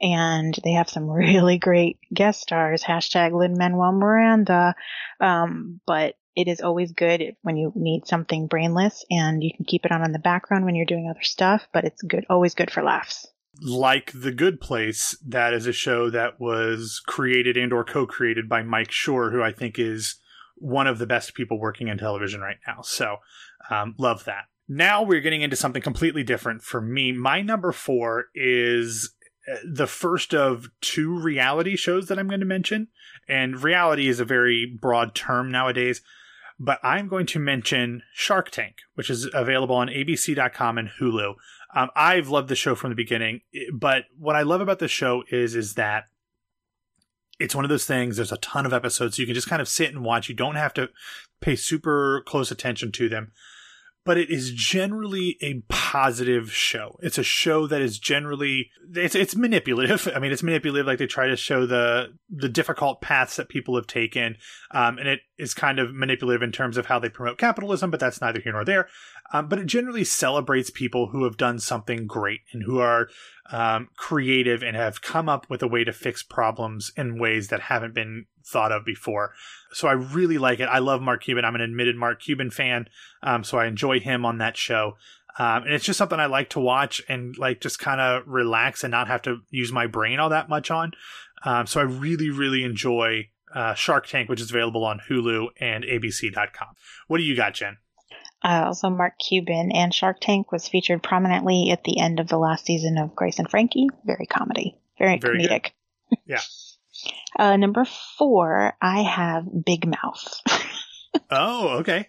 and 0.00 0.56
they 0.62 0.72
have 0.72 0.88
some 0.88 1.10
really 1.10 1.58
great 1.58 1.98
guest 2.14 2.40
stars. 2.40 2.84
Hashtag 2.84 3.32
Lin 3.32 3.56
Manuel 3.58 3.92
Miranda. 3.92 4.76
Um, 5.18 5.80
but 5.84 6.14
it 6.40 6.48
is 6.48 6.60
always 6.60 6.92
good 6.92 7.36
when 7.42 7.56
you 7.56 7.72
need 7.74 8.06
something 8.06 8.46
brainless 8.46 9.04
and 9.10 9.42
you 9.42 9.50
can 9.54 9.64
keep 9.66 9.84
it 9.84 9.92
on 9.92 10.04
in 10.04 10.12
the 10.12 10.18
background 10.18 10.64
when 10.64 10.74
you're 10.74 10.86
doing 10.86 11.08
other 11.08 11.22
stuff, 11.22 11.68
but 11.72 11.84
it's 11.84 12.02
good, 12.02 12.24
always 12.30 12.54
good 12.54 12.70
for 12.70 12.82
laughs. 12.82 13.26
Like 13.62 14.12
The 14.14 14.32
Good 14.32 14.60
Place, 14.60 15.16
that 15.26 15.52
is 15.52 15.66
a 15.66 15.72
show 15.72 16.08
that 16.10 16.40
was 16.40 17.02
created 17.06 17.56
and 17.56 17.72
or 17.72 17.84
co-created 17.84 18.48
by 18.48 18.62
Mike 18.62 18.88
Schur, 18.88 19.32
who 19.32 19.42
I 19.42 19.52
think 19.52 19.78
is 19.78 20.16
one 20.56 20.86
of 20.86 20.98
the 20.98 21.06
best 21.06 21.34
people 21.34 21.58
working 21.58 21.88
in 21.88 21.98
television 21.98 22.40
right 22.40 22.58
now. 22.66 22.80
So, 22.82 23.16
um, 23.68 23.94
love 23.98 24.24
that. 24.24 24.44
Now 24.68 25.02
we're 25.02 25.20
getting 25.20 25.42
into 25.42 25.56
something 25.56 25.82
completely 25.82 26.22
different 26.22 26.62
for 26.62 26.80
me. 26.80 27.12
My 27.12 27.42
number 27.42 27.72
four 27.72 28.26
is 28.34 29.12
uh, 29.50 29.56
the 29.64 29.86
first 29.86 30.32
of 30.32 30.70
two 30.80 31.18
reality 31.18 31.76
shows 31.76 32.06
that 32.06 32.18
I'm 32.18 32.28
going 32.28 32.40
to 32.40 32.46
mention. 32.46 32.88
And 33.28 33.62
reality 33.62 34.08
is 34.08 34.20
a 34.20 34.24
very 34.24 34.78
broad 34.80 35.14
term 35.14 35.50
nowadays, 35.50 36.02
but 36.62 36.78
I'm 36.82 37.08
going 37.08 37.24
to 37.26 37.38
mention 37.38 38.02
Shark 38.12 38.50
Tank, 38.50 38.76
which 38.94 39.08
is 39.08 39.28
available 39.32 39.74
on 39.74 39.88
abc.com 39.88 40.76
and 40.76 40.90
Hulu. 41.00 41.34
Um, 41.74 41.88
I've 41.96 42.28
loved 42.28 42.48
the 42.48 42.54
show 42.54 42.74
from 42.74 42.90
the 42.90 42.96
beginning, 42.96 43.40
but 43.72 44.04
what 44.18 44.36
I 44.36 44.42
love 44.42 44.60
about 44.60 44.78
the 44.78 44.86
show 44.86 45.24
is 45.30 45.54
is 45.54 45.74
that 45.74 46.04
it's 47.38 47.54
one 47.54 47.64
of 47.64 47.70
those 47.70 47.86
things. 47.86 48.16
There's 48.16 48.30
a 48.30 48.36
ton 48.36 48.66
of 48.66 48.74
episodes, 48.74 49.16
so 49.16 49.22
you 49.22 49.26
can 49.26 49.34
just 49.34 49.48
kind 49.48 49.62
of 49.62 49.68
sit 49.68 49.88
and 49.88 50.04
watch. 50.04 50.28
You 50.28 50.34
don't 50.34 50.56
have 50.56 50.74
to 50.74 50.90
pay 51.40 51.56
super 51.56 52.22
close 52.26 52.50
attention 52.50 52.92
to 52.92 53.08
them 53.08 53.32
but 54.04 54.16
it 54.16 54.30
is 54.30 54.50
generally 54.52 55.36
a 55.42 55.62
positive 55.68 56.52
show. 56.52 56.98
It's 57.02 57.18
a 57.18 57.22
show 57.22 57.66
that 57.66 57.82
is 57.82 57.98
generally 57.98 58.70
it's 58.94 59.14
it's 59.14 59.36
manipulative. 59.36 60.08
I 60.14 60.18
mean, 60.18 60.32
it's 60.32 60.42
manipulative. 60.42 60.86
Like 60.86 60.98
they 60.98 61.06
try 61.06 61.28
to 61.28 61.36
show 61.36 61.66
the 61.66 62.14
the 62.28 62.48
difficult 62.48 63.00
paths 63.00 63.36
that 63.36 63.48
people 63.48 63.76
have 63.76 63.86
taken, 63.86 64.36
um, 64.70 64.98
and 64.98 65.08
it 65.08 65.20
is 65.38 65.54
kind 65.54 65.78
of 65.78 65.94
manipulative 65.94 66.42
in 66.42 66.52
terms 66.52 66.76
of 66.76 66.86
how 66.86 66.98
they 66.98 67.08
promote 67.08 67.38
capitalism. 67.38 67.90
But 67.90 68.00
that's 68.00 68.20
neither 68.20 68.40
here 68.40 68.52
nor 68.52 68.64
there. 68.64 68.88
Um, 69.32 69.48
but 69.48 69.58
it 69.58 69.66
generally 69.66 70.04
celebrates 70.04 70.70
people 70.70 71.08
who 71.08 71.24
have 71.24 71.36
done 71.36 71.58
something 71.58 72.06
great 72.06 72.40
and 72.52 72.64
who 72.64 72.80
are 72.80 73.08
um, 73.50 73.88
creative 73.96 74.62
and 74.62 74.76
have 74.76 75.02
come 75.02 75.28
up 75.28 75.48
with 75.48 75.62
a 75.62 75.68
way 75.68 75.84
to 75.84 75.92
fix 75.92 76.22
problems 76.22 76.92
in 76.96 77.18
ways 77.18 77.48
that 77.48 77.60
haven't 77.60 77.94
been 77.94 78.26
thought 78.44 78.72
of 78.72 78.84
before. 78.84 79.32
So 79.72 79.88
I 79.88 79.92
really 79.92 80.38
like 80.38 80.60
it. 80.60 80.68
I 80.68 80.78
love 80.78 81.00
Mark 81.00 81.22
Cuban. 81.22 81.44
I'm 81.44 81.54
an 81.54 81.60
admitted 81.60 81.96
Mark 81.96 82.20
Cuban 82.20 82.50
fan, 82.50 82.88
um, 83.22 83.44
so 83.44 83.58
I 83.58 83.66
enjoy 83.66 84.00
him 84.00 84.24
on 84.24 84.38
that 84.38 84.56
show. 84.56 84.96
Um, 85.38 85.62
and 85.62 85.72
it's 85.72 85.84
just 85.84 85.96
something 85.96 86.18
I 86.18 86.26
like 86.26 86.50
to 86.50 86.60
watch 86.60 87.00
and 87.08 87.38
like 87.38 87.60
just 87.60 87.78
kind 87.78 88.00
of 88.00 88.24
relax 88.26 88.82
and 88.82 88.90
not 88.90 89.08
have 89.08 89.22
to 89.22 89.38
use 89.50 89.70
my 89.70 89.86
brain 89.86 90.18
all 90.18 90.30
that 90.30 90.48
much 90.48 90.70
on. 90.70 90.92
Um, 91.44 91.66
so 91.66 91.80
I 91.80 91.84
really, 91.84 92.30
really 92.30 92.64
enjoy 92.64 93.28
uh, 93.54 93.74
Shark 93.74 94.06
Tank, 94.06 94.28
which 94.28 94.40
is 94.40 94.50
available 94.50 94.84
on 94.84 95.00
Hulu 95.08 95.48
and 95.60 95.84
ABC.com. 95.84 96.68
What 97.06 97.18
do 97.18 97.24
you 97.24 97.36
got, 97.36 97.54
Jen? 97.54 97.78
Uh, 98.42 98.64
also, 98.66 98.88
Mark 98.88 99.14
Cuban 99.18 99.70
and 99.72 99.92
Shark 99.92 100.18
Tank 100.20 100.50
was 100.50 100.68
featured 100.68 101.02
prominently 101.02 101.70
at 101.70 101.84
the 101.84 102.00
end 102.00 102.20
of 102.20 102.28
the 102.28 102.38
last 102.38 102.64
season 102.64 102.96
of 102.98 103.14
Grace 103.14 103.38
and 103.38 103.50
Frankie. 103.50 103.88
Very 104.04 104.26
comedy, 104.26 104.78
very, 104.98 105.18
very 105.18 105.40
comedic. 105.40 105.70
Yeah. 106.24 106.40
uh, 107.38 107.56
number 107.56 107.84
four, 108.18 108.74
I 108.80 109.02
have 109.02 109.44
Big 109.64 109.86
Mouth. 109.86 110.40
oh, 111.30 111.68
okay. 111.80 112.08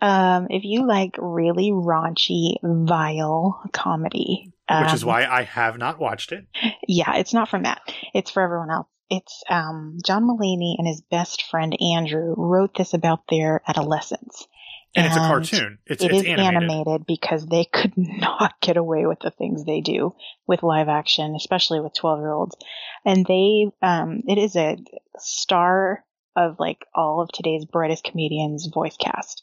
Um, 0.00 0.46
if 0.50 0.62
you 0.64 0.86
like 0.86 1.16
really 1.18 1.72
raunchy, 1.72 2.56
vile 2.62 3.60
comedy, 3.72 4.52
which 4.68 4.88
um, 4.88 4.94
is 4.94 5.04
why 5.04 5.24
I 5.24 5.42
have 5.42 5.78
not 5.78 5.98
watched 5.98 6.30
it. 6.30 6.46
Yeah, 6.86 7.16
it's 7.16 7.34
not 7.34 7.48
from 7.48 7.64
that. 7.64 7.80
It's 8.14 8.30
for 8.30 8.42
everyone 8.42 8.70
else. 8.70 8.86
It's 9.10 9.42
um, 9.50 9.98
John 10.02 10.24
Mulaney 10.24 10.76
and 10.78 10.86
his 10.86 11.02
best 11.02 11.42
friend 11.50 11.76
Andrew 11.82 12.34
wrote 12.36 12.74
this 12.74 12.94
about 12.94 13.24
their 13.28 13.60
adolescence 13.66 14.46
and, 14.94 15.06
it's 15.06 15.16
a 15.16 15.20
cartoon. 15.20 15.78
It's, 15.86 16.02
it 16.02 16.10
it's 16.10 16.22
is 16.22 16.26
animated. 16.26 16.56
animated. 16.56 17.06
because 17.06 17.46
they 17.46 17.64
could 17.64 17.92
not 17.96 18.60
get 18.60 18.76
away 18.76 19.06
with 19.06 19.20
the 19.20 19.30
things 19.30 19.64
they 19.64 19.80
do 19.80 20.14
with 20.46 20.62
live 20.62 20.88
action, 20.88 21.34
especially 21.34 21.80
with 21.80 21.94
12 21.94 22.20
year 22.20 22.32
olds. 22.32 22.56
And 23.04 23.24
they, 23.26 23.70
um, 23.80 24.22
it 24.28 24.38
is 24.38 24.56
a 24.56 24.76
star 25.18 26.04
of 26.36 26.56
like 26.58 26.86
all 26.94 27.22
of 27.22 27.30
today's 27.30 27.64
brightest 27.64 28.04
comedians 28.04 28.66
voice 28.66 28.96
cast. 28.96 29.42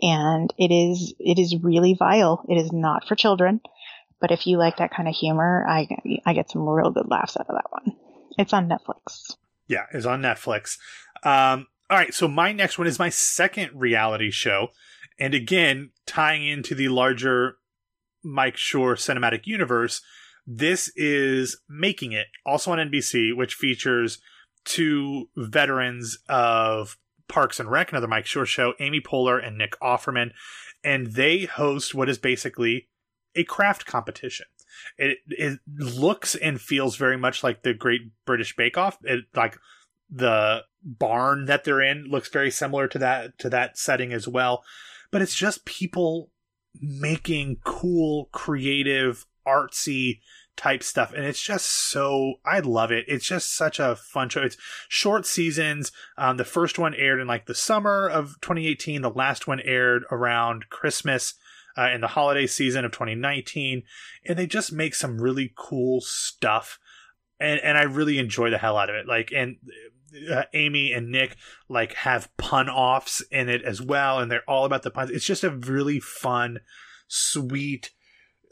And 0.00 0.52
it 0.58 0.72
is, 0.72 1.14
it 1.18 1.38
is 1.38 1.56
really 1.62 1.94
vile. 1.94 2.44
It 2.48 2.56
is 2.56 2.72
not 2.72 3.06
for 3.06 3.14
children. 3.14 3.60
But 4.20 4.30
if 4.30 4.46
you 4.46 4.58
like 4.58 4.78
that 4.78 4.92
kind 4.94 5.08
of 5.08 5.14
humor, 5.14 5.66
I, 5.68 5.88
I 6.24 6.34
get 6.34 6.50
some 6.50 6.68
real 6.68 6.90
good 6.90 7.10
laughs 7.10 7.36
out 7.36 7.46
of 7.48 7.56
that 7.56 7.70
one. 7.70 7.96
It's 8.38 8.52
on 8.52 8.68
Netflix. 8.68 9.36
Yeah, 9.68 9.86
it's 9.92 10.06
on 10.06 10.22
Netflix. 10.22 10.78
Um, 11.22 11.66
all 11.90 11.98
right, 11.98 12.14
so 12.14 12.28
my 12.28 12.52
next 12.52 12.78
one 12.78 12.86
is 12.86 12.98
my 12.98 13.10
second 13.10 13.70
reality 13.74 14.30
show. 14.30 14.68
And 15.18 15.34
again, 15.34 15.90
tying 16.06 16.46
into 16.46 16.74
the 16.74 16.88
larger 16.88 17.58
Mike 18.22 18.56
Schur 18.56 18.96
cinematic 18.96 19.46
universe, 19.46 20.00
this 20.46 20.90
is 20.96 21.58
Making 21.68 22.12
It, 22.12 22.26
also 22.44 22.72
on 22.72 22.78
NBC, 22.78 23.36
which 23.36 23.54
features 23.54 24.18
two 24.64 25.28
veterans 25.36 26.18
of 26.28 26.96
Parks 27.28 27.60
and 27.60 27.70
Rec, 27.70 27.92
another 27.92 28.08
Mike 28.08 28.24
Schur 28.24 28.46
show, 28.46 28.74
Amy 28.80 29.00
Poehler 29.00 29.44
and 29.44 29.56
Nick 29.56 29.78
Offerman. 29.80 30.32
And 30.82 31.08
they 31.08 31.44
host 31.44 31.94
what 31.94 32.08
is 32.08 32.18
basically 32.18 32.88
a 33.34 33.44
craft 33.44 33.86
competition. 33.86 34.46
It, 34.98 35.18
it 35.28 35.60
looks 35.78 36.34
and 36.34 36.60
feels 36.60 36.96
very 36.96 37.16
much 37.16 37.42
like 37.42 37.62
the 37.62 37.74
Great 37.74 38.02
British 38.26 38.56
Bake 38.56 38.76
Off. 38.76 38.98
It 39.02 39.24
like 39.34 39.56
the 40.10 40.64
barn 40.82 41.46
that 41.46 41.64
they're 41.64 41.82
in 41.82 42.04
looks 42.04 42.28
very 42.28 42.50
similar 42.50 42.86
to 42.88 42.98
that 42.98 43.38
to 43.38 43.50
that 43.50 43.78
setting 43.78 44.12
as 44.12 44.28
well. 44.28 44.64
But 45.10 45.22
it's 45.22 45.34
just 45.34 45.64
people 45.64 46.30
making 46.80 47.58
cool 47.64 48.28
creative 48.32 49.26
artsy 49.46 50.20
type 50.56 50.82
stuff. 50.82 51.12
And 51.12 51.24
it's 51.24 51.42
just 51.42 51.66
so 51.66 52.34
i 52.44 52.60
love 52.60 52.90
it. 52.92 53.04
It's 53.08 53.26
just 53.26 53.56
such 53.56 53.78
a 53.78 53.96
fun 53.96 54.28
show. 54.28 54.42
It's 54.42 54.56
short 54.88 55.26
seasons. 55.26 55.92
Um, 56.16 56.36
the 56.36 56.44
first 56.44 56.78
one 56.78 56.94
aired 56.94 57.20
in 57.20 57.26
like 57.26 57.46
the 57.46 57.54
summer 57.54 58.08
of 58.08 58.40
2018 58.40 59.02
the 59.02 59.10
last 59.10 59.46
one 59.46 59.60
aired 59.60 60.04
around 60.10 60.68
christmas 60.70 61.34
uh, 61.76 61.90
in 61.92 62.00
the 62.00 62.08
holiday 62.08 62.46
season 62.46 62.84
of 62.84 62.92
2019 62.92 63.82
and 64.26 64.38
they 64.38 64.46
just 64.46 64.72
make 64.72 64.94
some 64.94 65.20
really 65.20 65.52
cool 65.56 66.00
stuff. 66.00 66.78
And 67.40 67.60
and 67.60 67.76
i 67.76 67.82
really 67.82 68.18
enjoy 68.18 68.50
the 68.50 68.58
hell 68.58 68.78
out 68.78 68.90
of 68.90 68.96
it. 68.96 69.06
Like 69.06 69.32
and 69.34 69.56
uh, 70.30 70.44
Amy 70.52 70.92
and 70.92 71.10
Nick 71.10 71.36
like 71.68 71.94
have 71.94 72.34
pun 72.36 72.68
offs 72.68 73.22
in 73.30 73.48
it 73.48 73.62
as 73.62 73.80
well, 73.80 74.18
and 74.18 74.30
they're 74.30 74.48
all 74.48 74.64
about 74.64 74.82
the 74.82 74.90
puns. 74.90 75.10
It's 75.10 75.24
just 75.24 75.44
a 75.44 75.50
really 75.50 76.00
fun, 76.00 76.60
sweet, 77.08 77.92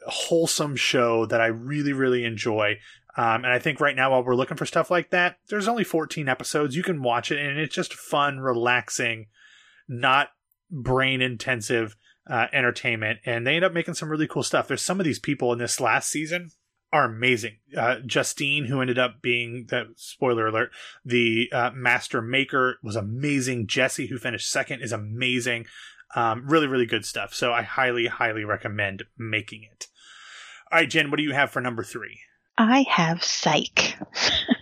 wholesome 0.06 0.76
show 0.76 1.26
that 1.26 1.40
I 1.40 1.46
really 1.46 1.92
really 1.92 2.24
enjoy. 2.24 2.78
Um, 3.16 3.44
and 3.44 3.48
I 3.48 3.58
think 3.58 3.80
right 3.80 3.96
now, 3.96 4.10
while 4.10 4.24
we're 4.24 4.34
looking 4.34 4.56
for 4.56 4.64
stuff 4.64 4.90
like 4.90 5.10
that, 5.10 5.36
there's 5.48 5.68
only 5.68 5.84
14 5.84 6.28
episodes. 6.28 6.76
You 6.76 6.82
can 6.82 7.02
watch 7.02 7.30
it, 7.30 7.38
and 7.38 7.58
it's 7.58 7.74
just 7.74 7.92
fun, 7.92 8.40
relaxing, 8.40 9.26
not 9.86 10.30
brain 10.70 11.20
intensive 11.20 11.94
uh, 12.28 12.46
entertainment. 12.52 13.20
And 13.26 13.46
they 13.46 13.56
end 13.56 13.64
up 13.64 13.74
making 13.74 13.94
some 13.94 14.08
really 14.08 14.26
cool 14.26 14.42
stuff. 14.42 14.66
There's 14.66 14.82
some 14.82 14.98
of 14.98 15.04
these 15.04 15.18
people 15.18 15.52
in 15.52 15.58
this 15.58 15.80
last 15.80 16.08
season 16.08 16.50
are 16.92 17.04
amazing. 17.04 17.56
Uh, 17.76 17.96
Justine, 18.04 18.66
who 18.66 18.80
ended 18.80 18.98
up 18.98 19.22
being 19.22 19.66
the 19.68 19.92
spoiler 19.96 20.46
alert, 20.46 20.70
the 21.04 21.48
uh, 21.52 21.70
master 21.74 22.20
maker, 22.20 22.78
was 22.82 22.96
amazing. 22.96 23.66
Jesse, 23.66 24.08
who 24.08 24.18
finished 24.18 24.50
second, 24.50 24.82
is 24.82 24.92
amazing. 24.92 25.66
Um, 26.14 26.46
really, 26.46 26.66
really 26.66 26.86
good 26.86 27.06
stuff. 27.06 27.34
So 27.34 27.52
I 27.52 27.62
highly, 27.62 28.06
highly 28.06 28.44
recommend 28.44 29.04
making 29.16 29.62
it. 29.62 29.86
All 30.70 30.78
right, 30.78 30.88
Jen, 30.88 31.10
what 31.10 31.16
do 31.16 31.22
you 31.22 31.32
have 31.32 31.50
for 31.50 31.60
number 31.60 31.82
three? 31.82 32.20
I 32.58 32.84
have 32.88 33.24
Psych. 33.24 33.96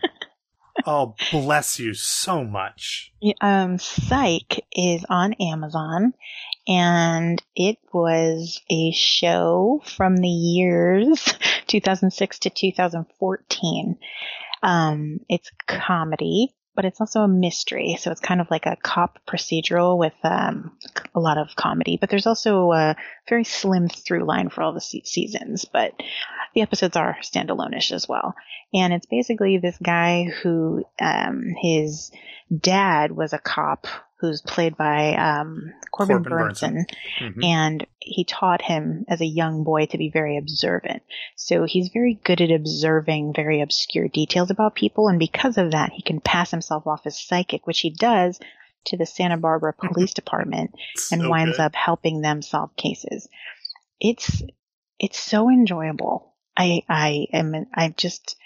oh, 0.86 1.14
bless 1.32 1.80
you 1.80 1.94
so 1.94 2.44
much. 2.44 3.12
Um, 3.40 3.78
Psych 3.78 4.64
is 4.72 5.04
on 5.08 5.34
Amazon 5.34 6.14
and 6.70 7.42
it 7.56 7.78
was 7.92 8.60
a 8.70 8.92
show 8.92 9.82
from 9.84 10.16
the 10.16 10.28
years 10.28 11.34
2006 11.66 12.38
to 12.38 12.50
2014. 12.50 13.98
Um, 14.62 15.18
it's 15.28 15.50
comedy, 15.66 16.54
but 16.76 16.84
it's 16.84 17.00
also 17.00 17.22
a 17.22 17.28
mystery. 17.28 17.96
So 17.98 18.12
it's 18.12 18.20
kind 18.20 18.40
of 18.40 18.52
like 18.52 18.66
a 18.66 18.76
cop 18.80 19.18
procedural 19.26 19.98
with 19.98 20.14
um, 20.22 20.76
a 21.12 21.18
lot 21.18 21.38
of 21.38 21.56
comedy. 21.56 21.98
But 22.00 22.08
there's 22.08 22.28
also 22.28 22.70
a 22.70 22.94
very 23.28 23.44
slim 23.44 23.88
through 23.88 24.24
line 24.24 24.48
for 24.48 24.62
all 24.62 24.72
the 24.72 24.80
se- 24.80 25.02
seasons. 25.06 25.64
But 25.64 25.94
the 26.54 26.62
episodes 26.62 26.94
are 26.94 27.16
standalone-ish 27.20 27.90
as 27.90 28.08
well. 28.08 28.36
And 28.72 28.92
it's 28.92 29.06
basically 29.06 29.58
this 29.58 29.78
guy 29.82 30.24
who 30.24 30.84
um, 31.00 31.52
his 31.60 32.12
dad 32.56 33.10
was 33.10 33.32
a 33.32 33.38
cop 33.38 33.88
who's 34.20 34.42
played 34.42 34.76
by 34.76 35.14
um, 35.14 35.72
Corbin, 35.90 36.22
Corbin 36.22 36.32
Bernsen, 36.32 36.84
mm-hmm. 37.18 37.42
and 37.42 37.86
he 37.98 38.24
taught 38.24 38.60
him 38.60 39.04
as 39.08 39.20
a 39.20 39.26
young 39.26 39.64
boy 39.64 39.86
to 39.86 39.98
be 39.98 40.10
very 40.10 40.36
observant. 40.36 41.02
So 41.36 41.64
he's 41.64 41.88
very 41.88 42.20
good 42.22 42.40
at 42.40 42.50
observing 42.50 43.32
very 43.34 43.62
obscure 43.62 44.08
details 44.08 44.50
about 44.50 44.74
people, 44.74 45.08
and 45.08 45.18
because 45.18 45.56
of 45.58 45.72
that, 45.72 45.92
he 45.92 46.02
can 46.02 46.20
pass 46.20 46.50
himself 46.50 46.86
off 46.86 47.06
as 47.06 47.18
psychic, 47.18 47.66
which 47.66 47.80
he 47.80 47.90
does 47.90 48.38
to 48.86 48.96
the 48.96 49.06
Santa 49.06 49.36
Barbara 49.36 49.72
Police 49.72 50.14
Department, 50.14 50.74
so 50.96 51.14
and 51.14 51.28
winds 51.28 51.56
good. 51.56 51.64
up 51.64 51.74
helping 51.74 52.20
them 52.20 52.42
solve 52.42 52.74
cases. 52.76 53.28
It's 54.00 54.42
it's 54.98 55.18
so 55.18 55.48
enjoyable. 55.48 56.34
I 56.56 56.82
I 56.88 57.26
am 57.32 57.66
I 57.74 57.94
just 57.96 58.36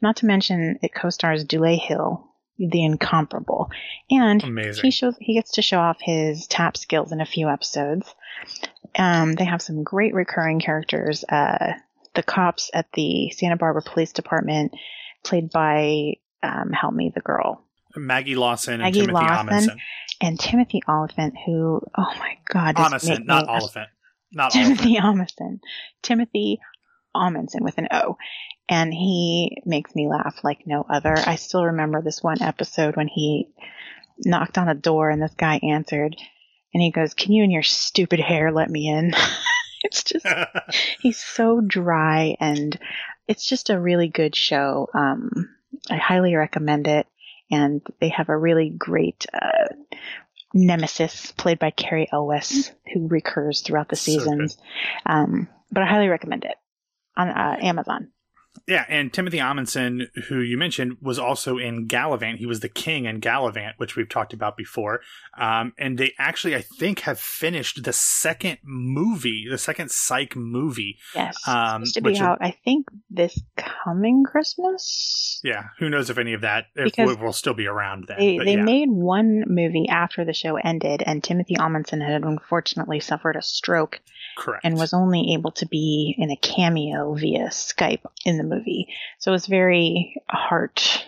not 0.00 0.16
to 0.16 0.26
mention 0.26 0.78
it 0.82 0.94
co-stars 0.94 1.44
Dulé 1.44 1.78
Hill, 1.78 2.33
the 2.58 2.84
incomparable. 2.84 3.70
And 4.10 4.42
Amazing. 4.42 4.82
he 4.82 4.90
shows 4.90 5.16
he 5.20 5.34
gets 5.34 5.52
to 5.52 5.62
show 5.62 5.78
off 5.78 5.98
his 6.00 6.46
tap 6.46 6.76
skills 6.76 7.12
in 7.12 7.20
a 7.20 7.26
few 7.26 7.48
episodes. 7.48 8.14
Um, 8.96 9.32
they 9.34 9.44
have 9.44 9.62
some 9.62 9.82
great 9.82 10.14
recurring 10.14 10.60
characters. 10.60 11.24
Uh, 11.24 11.74
the 12.14 12.22
cops 12.22 12.70
at 12.72 12.86
the 12.92 13.30
Santa 13.30 13.56
Barbara 13.56 13.82
Police 13.82 14.12
Department, 14.12 14.72
played 15.24 15.50
by 15.50 16.14
um, 16.42 16.70
help 16.70 16.94
me 16.94 17.10
the 17.12 17.20
girl 17.20 17.64
Maggie 17.96 18.34
Lawson 18.34 18.74
and 18.74 18.82
Maggie 18.82 19.00
Timothy 19.00 19.12
Lawson. 19.12 19.48
Omundson. 19.48 19.76
and 20.20 20.40
Timothy 20.40 20.82
Olyphant, 20.88 21.34
who 21.44 21.80
oh 21.96 22.12
my 22.18 22.38
god, 22.46 22.76
Omundson, 22.76 23.24
not 23.24 23.48
Olyphant. 23.48 23.88
Not 24.32 24.54
Olyphant. 24.54 24.78
Timothy 24.78 24.96
Omundson. 25.00 25.60
Timothy 26.02 26.60
Omundson 27.14 27.60
with 27.60 27.78
an 27.78 27.88
O. 27.92 28.16
And 28.68 28.92
he 28.92 29.58
makes 29.66 29.94
me 29.94 30.08
laugh 30.08 30.36
like 30.42 30.66
no 30.66 30.86
other. 30.88 31.14
I 31.16 31.36
still 31.36 31.64
remember 31.66 32.00
this 32.00 32.22
one 32.22 32.40
episode 32.40 32.96
when 32.96 33.08
he 33.08 33.50
knocked 34.18 34.56
on 34.58 34.68
a 34.68 34.74
door 34.74 35.10
and 35.10 35.20
this 35.20 35.34
guy 35.36 35.60
answered 35.62 36.16
and 36.72 36.82
he 36.82 36.90
goes, 36.90 37.14
Can 37.14 37.32
you 37.32 37.42
and 37.42 37.52
your 37.52 37.62
stupid 37.62 38.20
hair 38.20 38.52
let 38.52 38.70
me 38.70 38.88
in? 38.88 39.12
it's 39.82 40.02
just, 40.04 40.26
he's 41.00 41.18
so 41.20 41.60
dry 41.60 42.36
and 42.40 42.78
it's 43.28 43.46
just 43.46 43.70
a 43.70 43.78
really 43.78 44.08
good 44.08 44.34
show. 44.34 44.88
Um, 44.94 45.50
I 45.90 45.96
highly 45.96 46.34
recommend 46.34 46.88
it. 46.88 47.06
And 47.50 47.82
they 48.00 48.08
have 48.08 48.30
a 48.30 48.36
really 48.36 48.70
great, 48.70 49.26
uh, 49.32 49.74
nemesis 50.54 51.32
played 51.32 51.58
by 51.58 51.70
Cary 51.70 52.08
Elwes 52.10 52.72
who 52.92 53.08
recurs 53.08 53.60
throughout 53.60 53.88
the 53.88 53.96
So 53.96 54.12
seasons. 54.12 54.56
um, 55.04 55.48
but 55.70 55.82
I 55.82 55.86
highly 55.86 56.08
recommend 56.08 56.44
it 56.44 56.54
on 57.16 57.28
uh, 57.28 57.56
Amazon. 57.60 58.08
Yeah, 58.66 58.84
and 58.88 59.12
Timothy 59.12 59.38
Omundson, 59.38 60.08
who 60.28 60.40
you 60.40 60.56
mentioned, 60.56 60.98
was 61.02 61.18
also 61.18 61.58
in 61.58 61.86
Galavant. 61.86 62.38
He 62.38 62.46
was 62.46 62.60
the 62.60 62.68
king 62.68 63.04
in 63.04 63.20
Galavant, 63.20 63.72
which 63.76 63.94
we've 63.96 64.08
talked 64.08 64.32
about 64.32 64.56
before. 64.56 65.00
Um, 65.36 65.72
and 65.76 65.98
they 65.98 66.12
actually, 66.18 66.54
I 66.56 66.62
think, 66.62 67.00
have 67.00 67.18
finished 67.20 67.84
the 67.84 67.92
second 67.92 68.58
movie, 68.62 69.46
the 69.50 69.58
second 69.58 69.90
Psych 69.90 70.34
movie. 70.34 70.98
Yes. 71.14 71.36
Um, 71.46 71.84
supposed 71.84 71.94
to 71.94 72.00
be 72.02 72.18
out, 72.18 72.38
I 72.40 72.56
think, 72.64 72.86
this 73.10 73.38
coming 73.56 74.24
Christmas. 74.24 75.40
Yeah, 75.44 75.64
who 75.78 75.90
knows 75.90 76.08
if 76.08 76.18
any 76.18 76.32
of 76.32 76.40
that 76.42 76.66
if 76.74 76.96
will 77.20 77.32
still 77.32 77.54
be 77.54 77.66
around 77.66 78.06
then. 78.08 78.18
They, 78.18 78.38
they 78.38 78.56
yeah, 78.56 78.62
made 78.62 78.88
one 78.90 79.44
movie 79.46 79.88
after 79.88 80.24
the 80.24 80.32
show 80.32 80.56
ended, 80.56 81.02
and 81.04 81.22
Timothy 81.22 81.56
Omundson 81.56 82.06
had 82.06 82.22
unfortunately 82.22 83.00
suffered 83.00 83.36
a 83.36 83.42
stroke 83.42 84.00
correct. 84.36 84.64
and 84.64 84.76
was 84.76 84.92
only 84.92 85.34
able 85.34 85.52
to 85.52 85.66
be 85.66 86.14
in 86.18 86.30
a 86.30 86.36
cameo 86.36 87.14
via 87.14 87.48
Skype 87.48 88.04
in 88.24 88.38
the 88.38 88.44
movie. 88.44 88.88
So 89.18 89.30
it 89.30 89.34
was 89.34 89.46
very 89.46 90.16
heart 90.28 91.06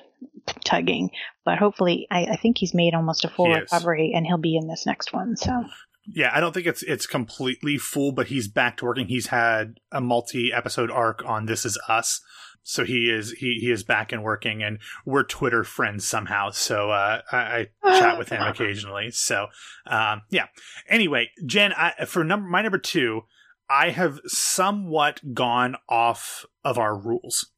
tugging. 0.64 1.10
But 1.44 1.58
hopefully, 1.58 2.06
I, 2.10 2.24
I 2.24 2.36
think 2.36 2.58
he's 2.58 2.74
made 2.74 2.94
almost 2.94 3.24
a 3.24 3.28
full 3.28 3.48
recovery, 3.48 4.12
and 4.14 4.26
he'll 4.26 4.38
be 4.38 4.56
in 4.56 4.68
this 4.68 4.86
next 4.86 5.12
one. 5.12 5.36
So 5.36 5.64
Yeah, 6.06 6.30
I 6.32 6.40
don't 6.40 6.52
think 6.52 6.66
it's 6.66 6.82
it's 6.82 7.06
completely 7.06 7.78
full, 7.78 8.12
but 8.12 8.28
he's 8.28 8.48
back 8.48 8.76
to 8.78 8.84
working. 8.84 9.06
He's 9.06 9.28
had 9.28 9.78
a 9.92 10.00
multi 10.00 10.52
episode 10.52 10.90
arc 10.90 11.24
on 11.24 11.46
This 11.46 11.64
Is 11.64 11.78
Us. 11.88 12.20
So 12.68 12.84
he 12.84 13.08
is 13.08 13.30
he, 13.30 13.58
he 13.60 13.70
is 13.70 13.84
back 13.84 14.10
and 14.10 14.24
working 14.24 14.60
and 14.60 14.80
we're 15.04 15.22
Twitter 15.22 15.62
friends 15.62 16.04
somehow. 16.04 16.50
So 16.50 16.90
uh, 16.90 17.22
I, 17.30 17.68
I 17.84 17.98
chat 18.00 18.18
with 18.18 18.30
him 18.30 18.42
occasionally. 18.42 19.12
So 19.12 19.46
um, 19.86 20.22
yeah. 20.30 20.46
Anyway, 20.88 21.30
Jen, 21.46 21.72
I, 21.72 22.04
for 22.06 22.24
number 22.24 22.48
my 22.48 22.62
number 22.62 22.78
two, 22.78 23.22
I 23.70 23.90
have 23.90 24.18
somewhat 24.26 25.32
gone 25.32 25.76
off 25.88 26.44
of 26.64 26.76
our 26.76 26.98
rules. 26.98 27.52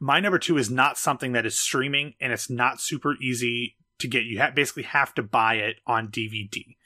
My 0.00 0.20
number 0.20 0.38
two 0.38 0.56
is 0.56 0.70
not 0.70 0.96
something 0.96 1.32
that 1.32 1.44
is 1.44 1.58
streaming 1.58 2.14
and 2.18 2.32
it's 2.32 2.48
not 2.48 2.80
super 2.80 3.14
easy 3.20 3.76
to 3.98 4.08
get. 4.08 4.24
You 4.24 4.40
ha- 4.40 4.52
basically 4.54 4.84
have 4.84 5.14
to 5.16 5.22
buy 5.22 5.56
it 5.56 5.76
on 5.86 6.08
DVD 6.08 6.76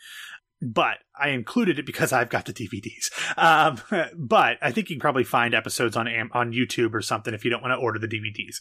but 0.62 0.98
I 1.18 1.30
included 1.30 1.78
it 1.78 1.86
because 1.86 2.12
I've 2.12 2.28
got 2.28 2.44
the 2.44 2.52
DVDs. 2.52 3.10
Um, 3.36 3.80
but 4.16 4.58
I 4.60 4.70
think 4.70 4.90
you 4.90 4.96
can 4.96 5.00
probably 5.00 5.24
find 5.24 5.54
episodes 5.54 5.96
on 5.96 6.08
on 6.32 6.52
YouTube 6.52 6.94
or 6.94 7.02
something 7.02 7.34
if 7.34 7.44
you 7.44 7.50
don't 7.50 7.62
want 7.62 7.72
to 7.72 7.82
order 7.82 7.99
the 7.99 8.08
DVDs. 8.08 8.56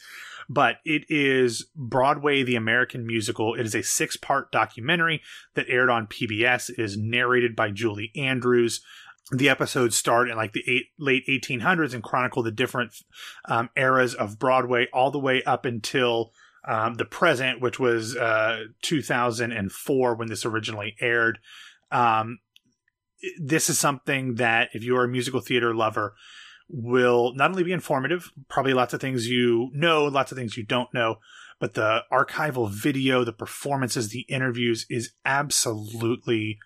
But 0.47 0.77
it 0.85 1.03
is 1.09 1.67
Broadway 1.75 2.43
the 2.43 2.55
American 2.55 3.05
Musical. 3.05 3.53
It 3.53 3.65
is 3.65 3.75
a 3.75 3.83
six 3.83 4.17
part 4.17 4.51
documentary 4.51 5.21
that 5.55 5.67
aired 5.69 5.89
on 5.89 6.07
PBS. 6.07 6.69
It 6.69 6.79
is 6.79 6.97
narrated 6.97 7.55
by 7.55 7.71
Julie 7.71 8.12
Andrews. 8.15 8.81
The 9.31 9.49
episodes 9.49 9.95
start 9.95 10.29
in 10.29 10.38
like 10.38 10.53
the 10.53 10.63
eight, 10.67 10.88
late 10.97 11.23
1800s 11.27 11.93
and 11.93 12.01
chronicle 12.01 12.41
the 12.41 12.51
different 12.51 12.93
um, 13.45 13.69
eras 13.75 14.15
of 14.15 14.39
Broadway 14.39 14.88
all 14.91 15.12
the 15.12 15.19
way 15.19 15.43
up 15.43 15.65
until 15.65 16.31
um, 16.67 16.95
the 16.95 17.05
present, 17.05 17.62
which 17.62 17.79
was 17.79 18.15
uh, 18.15 18.65
2004 18.81 20.15
when 20.15 20.29
this 20.29 20.45
originally 20.45 20.95
aired. 20.99 21.39
Um, 21.91 22.39
this 23.41 23.69
is 23.69 23.78
something 23.78 24.36
that 24.36 24.69
if 24.73 24.84
you're 24.84 25.04
a 25.04 25.08
musical 25.08 25.41
theater 25.41 25.73
lover 25.75 26.15
will 26.69 27.34
not 27.36 27.49
only 27.49 27.63
be 27.63 27.71
informative, 27.71 28.32
probably 28.47 28.73
lots 28.73 28.93
of 28.93 29.02
things 29.02 29.28
you 29.28 29.69
know, 29.73 30.06
lots 30.06 30.32
of 30.32 30.38
things 30.38 30.56
you 30.56 30.63
don't 30.63 30.93
know, 30.93 31.15
but 31.60 31.73
the 31.73 32.04
archival 32.12 32.69
video, 32.69 33.23
the 33.23 33.34
performances, 33.34 34.10
the 34.10 34.21
interviews 34.21 34.86
is 34.89 35.12
absolutely 35.25 36.60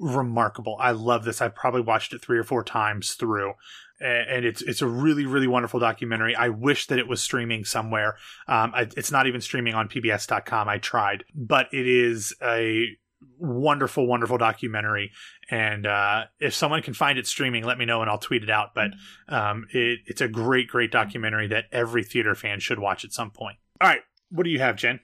remarkable. 0.00 0.76
I 0.80 0.90
love 0.90 1.24
this. 1.24 1.40
I've 1.40 1.54
probably 1.54 1.82
watched 1.82 2.12
it 2.12 2.22
three 2.22 2.38
or 2.38 2.44
four 2.44 2.64
times 2.64 3.12
through. 3.12 3.52
And 4.00 4.44
it's 4.44 4.62
it's 4.62 4.82
a 4.82 4.88
really 4.88 5.26
really 5.26 5.46
wonderful 5.46 5.78
documentary. 5.78 6.34
I 6.34 6.48
wish 6.48 6.88
that 6.88 6.98
it 6.98 7.06
was 7.06 7.22
streaming 7.22 7.64
somewhere. 7.64 8.16
Um, 8.48 8.72
I, 8.74 8.88
it's 8.96 9.12
not 9.12 9.28
even 9.28 9.40
streaming 9.40 9.74
on 9.74 9.88
PBS.com. 9.88 10.68
I 10.68 10.78
tried, 10.78 11.22
but 11.36 11.68
it 11.72 11.86
is 11.86 12.34
a 12.42 12.96
wonderful, 13.38 14.06
wonderful 14.06 14.38
documentary. 14.38 15.12
And 15.50 15.86
uh, 15.86 16.24
if 16.40 16.54
someone 16.54 16.82
can 16.82 16.94
find 16.94 17.18
it 17.18 17.26
streaming, 17.26 17.64
let 17.64 17.78
me 17.78 17.84
know 17.84 18.00
and 18.02 18.10
I'll 18.10 18.18
tweet 18.18 18.42
it 18.42 18.50
out. 18.50 18.74
But 18.74 18.92
um, 19.28 19.66
it, 19.70 20.00
it's 20.06 20.20
a 20.20 20.28
great, 20.28 20.68
great 20.68 20.90
documentary 20.90 21.48
that 21.48 21.64
every 21.72 22.04
theater 22.04 22.34
fan 22.34 22.60
should 22.60 22.78
watch 22.78 23.04
at 23.04 23.12
some 23.12 23.30
point. 23.30 23.56
All 23.80 23.88
right, 23.88 24.02
what 24.30 24.44
do 24.44 24.50
you 24.50 24.60
have, 24.60 24.76
Jen? 24.76 25.00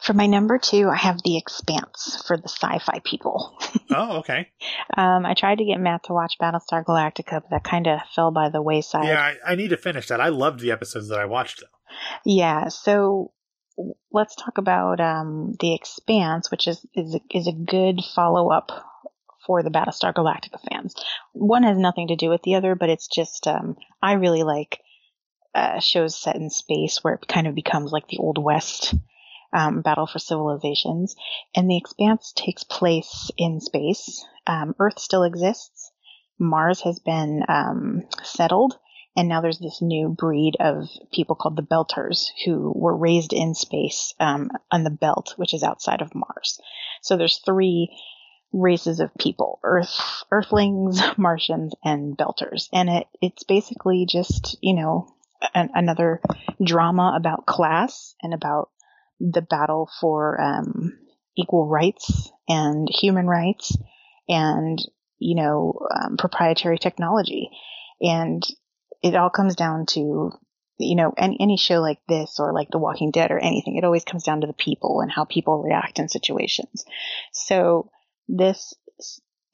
for 0.00 0.12
my 0.12 0.26
number 0.26 0.58
two, 0.58 0.88
I 0.88 0.96
have 0.96 1.22
The 1.22 1.36
Expanse 1.36 2.22
for 2.26 2.36
the 2.36 2.48
sci-fi 2.48 3.00
people. 3.04 3.58
Oh, 3.94 4.20
okay. 4.20 4.48
Um, 4.96 5.26
I 5.26 5.34
tried 5.34 5.58
to 5.58 5.66
get 5.66 5.78
Matt 5.78 6.04
to 6.04 6.14
watch 6.14 6.36
Battlestar 6.40 6.82
Galactica, 6.82 7.42
but 7.42 7.50
that 7.50 7.62
kind 7.62 7.86
of 7.86 8.00
fell 8.14 8.30
by 8.30 8.48
the 8.48 8.62
wayside. 8.62 9.04
Yeah, 9.04 9.20
I, 9.20 9.52
I 9.52 9.54
need 9.54 9.68
to 9.68 9.76
finish 9.76 10.08
that. 10.08 10.18
I 10.18 10.30
loved 10.30 10.60
the 10.60 10.70
episodes 10.70 11.08
that 11.08 11.18
I 11.18 11.26
watched, 11.26 11.60
though. 11.60 11.94
Yeah, 12.24 12.68
so 12.68 12.92
w- 12.94 13.28
let's 14.10 14.36
talk 14.36 14.58
about 14.58 15.00
um, 15.00 15.54
the 15.60 15.74
Expanse, 15.74 16.50
which 16.50 16.68
is 16.68 16.84
is 16.94 17.14
a, 17.14 17.20
is 17.30 17.46
a 17.46 17.52
good 17.52 18.00
follow 18.14 18.50
up 18.50 18.70
for 19.46 19.62
the 19.62 19.70
Battlestar 19.70 20.14
Galactica 20.14 20.60
fans. 20.70 20.94
One 21.32 21.64
has 21.64 21.76
nothing 21.76 22.08
to 22.08 22.16
do 22.16 22.28
with 22.28 22.42
the 22.42 22.54
other, 22.54 22.74
but 22.74 22.90
it's 22.90 23.08
just 23.08 23.46
um, 23.46 23.76
I 24.00 24.12
really 24.12 24.42
like 24.42 24.80
uh, 25.54 25.80
shows 25.80 26.16
set 26.16 26.36
in 26.36 26.50
space 26.50 27.02
where 27.02 27.14
it 27.14 27.28
kind 27.28 27.46
of 27.46 27.54
becomes 27.54 27.92
like 27.92 28.08
the 28.08 28.18
old 28.18 28.38
west 28.38 28.94
um, 29.52 29.82
battle 29.82 30.06
for 30.06 30.18
civilizations, 30.18 31.16
and 31.54 31.70
the 31.70 31.76
Expanse 31.76 32.32
takes 32.34 32.64
place 32.64 33.30
in 33.36 33.60
space. 33.60 34.24
Um, 34.46 34.74
Earth 34.78 34.98
still 34.98 35.24
exists. 35.24 35.92
Mars 36.38 36.80
has 36.80 36.98
been 36.98 37.44
um, 37.48 38.02
settled 38.22 38.78
and 39.16 39.28
now 39.28 39.40
there's 39.40 39.58
this 39.58 39.82
new 39.82 40.08
breed 40.08 40.56
of 40.58 40.88
people 41.12 41.36
called 41.36 41.56
the 41.56 41.62
Belters 41.62 42.28
who 42.44 42.72
were 42.74 42.96
raised 42.96 43.32
in 43.32 43.54
space 43.54 44.14
um, 44.18 44.50
on 44.70 44.84
the 44.84 44.90
belt, 44.90 45.34
which 45.36 45.52
is 45.52 45.62
outside 45.62 46.00
of 46.00 46.14
Mars. 46.14 46.58
So 47.02 47.16
there's 47.16 47.40
three 47.44 47.94
races 48.52 49.00
of 49.00 49.10
people: 49.18 49.60
Earth, 49.62 50.24
Earthlings, 50.30 51.00
Martians, 51.18 51.74
and 51.84 52.16
Belters. 52.16 52.68
And 52.72 52.88
it 52.88 53.06
it's 53.20 53.44
basically 53.44 54.06
just 54.08 54.56
you 54.62 54.74
know 54.74 55.14
an, 55.54 55.70
another 55.74 56.20
drama 56.64 57.14
about 57.16 57.46
class 57.46 58.14
and 58.22 58.32
about 58.32 58.70
the 59.20 59.42
battle 59.42 59.90
for 60.00 60.40
um, 60.40 60.98
equal 61.36 61.68
rights 61.68 62.30
and 62.48 62.88
human 62.90 63.26
rights 63.26 63.76
and 64.28 64.78
you 65.18 65.36
know 65.36 65.78
um, 65.94 66.16
proprietary 66.16 66.78
technology 66.78 67.50
and 68.00 68.42
it 69.02 69.14
all 69.16 69.30
comes 69.30 69.56
down 69.56 69.86
to 69.86 70.32
you 70.78 70.96
know 70.96 71.12
any, 71.16 71.36
any 71.40 71.56
show 71.56 71.80
like 71.80 71.98
this 72.08 72.38
or 72.38 72.52
like 72.52 72.68
the 72.70 72.78
walking 72.78 73.10
dead 73.10 73.30
or 73.30 73.38
anything 73.38 73.76
it 73.76 73.84
always 73.84 74.04
comes 74.04 74.24
down 74.24 74.40
to 74.40 74.46
the 74.46 74.52
people 74.52 75.00
and 75.00 75.10
how 75.10 75.24
people 75.24 75.62
react 75.62 75.98
in 75.98 76.08
situations. 76.08 76.84
So 77.32 77.90
this 78.28 78.74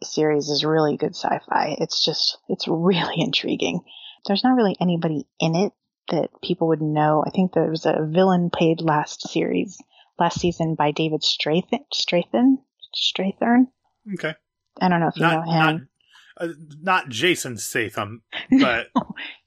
series 0.03 0.49
is 0.49 0.65
really 0.65 0.97
good 0.97 1.17
sci-fi. 1.17 1.77
It's 1.79 2.05
just 2.05 2.39
it's 2.49 2.69
really 2.69 3.15
intriguing. 3.21 3.81
There's 4.27 4.45
not 4.45 4.57
really 4.57 4.77
anybody 4.81 5.27
in 5.41 5.55
it 5.55 5.73
that 6.11 6.31
people 6.43 6.69
would 6.69 6.81
know. 6.83 7.23
I 7.27 7.31
think 7.31 7.53
there 7.53 7.71
was 7.71 7.87
a 7.87 8.07
villain 8.11 8.51
played 8.51 8.81
last 8.81 9.29
series 9.29 9.79
last 10.19 10.41
season 10.41 10.75
by 10.75 10.91
david 10.91 11.23
strathen 11.23 11.85
strathen 11.93 12.59
strathern 12.95 13.67
Okay. 14.15 14.35
i 14.81 14.89
don't 14.89 15.01
know 15.01 15.09
if 15.09 15.17
you 15.17 15.23
Not, 15.23 15.47
know 15.47 15.53
him 15.53 15.89
uh, 16.39 16.49
not 16.81 17.09
Jason 17.09 17.57
Statham, 17.57 18.23
but 18.61 18.89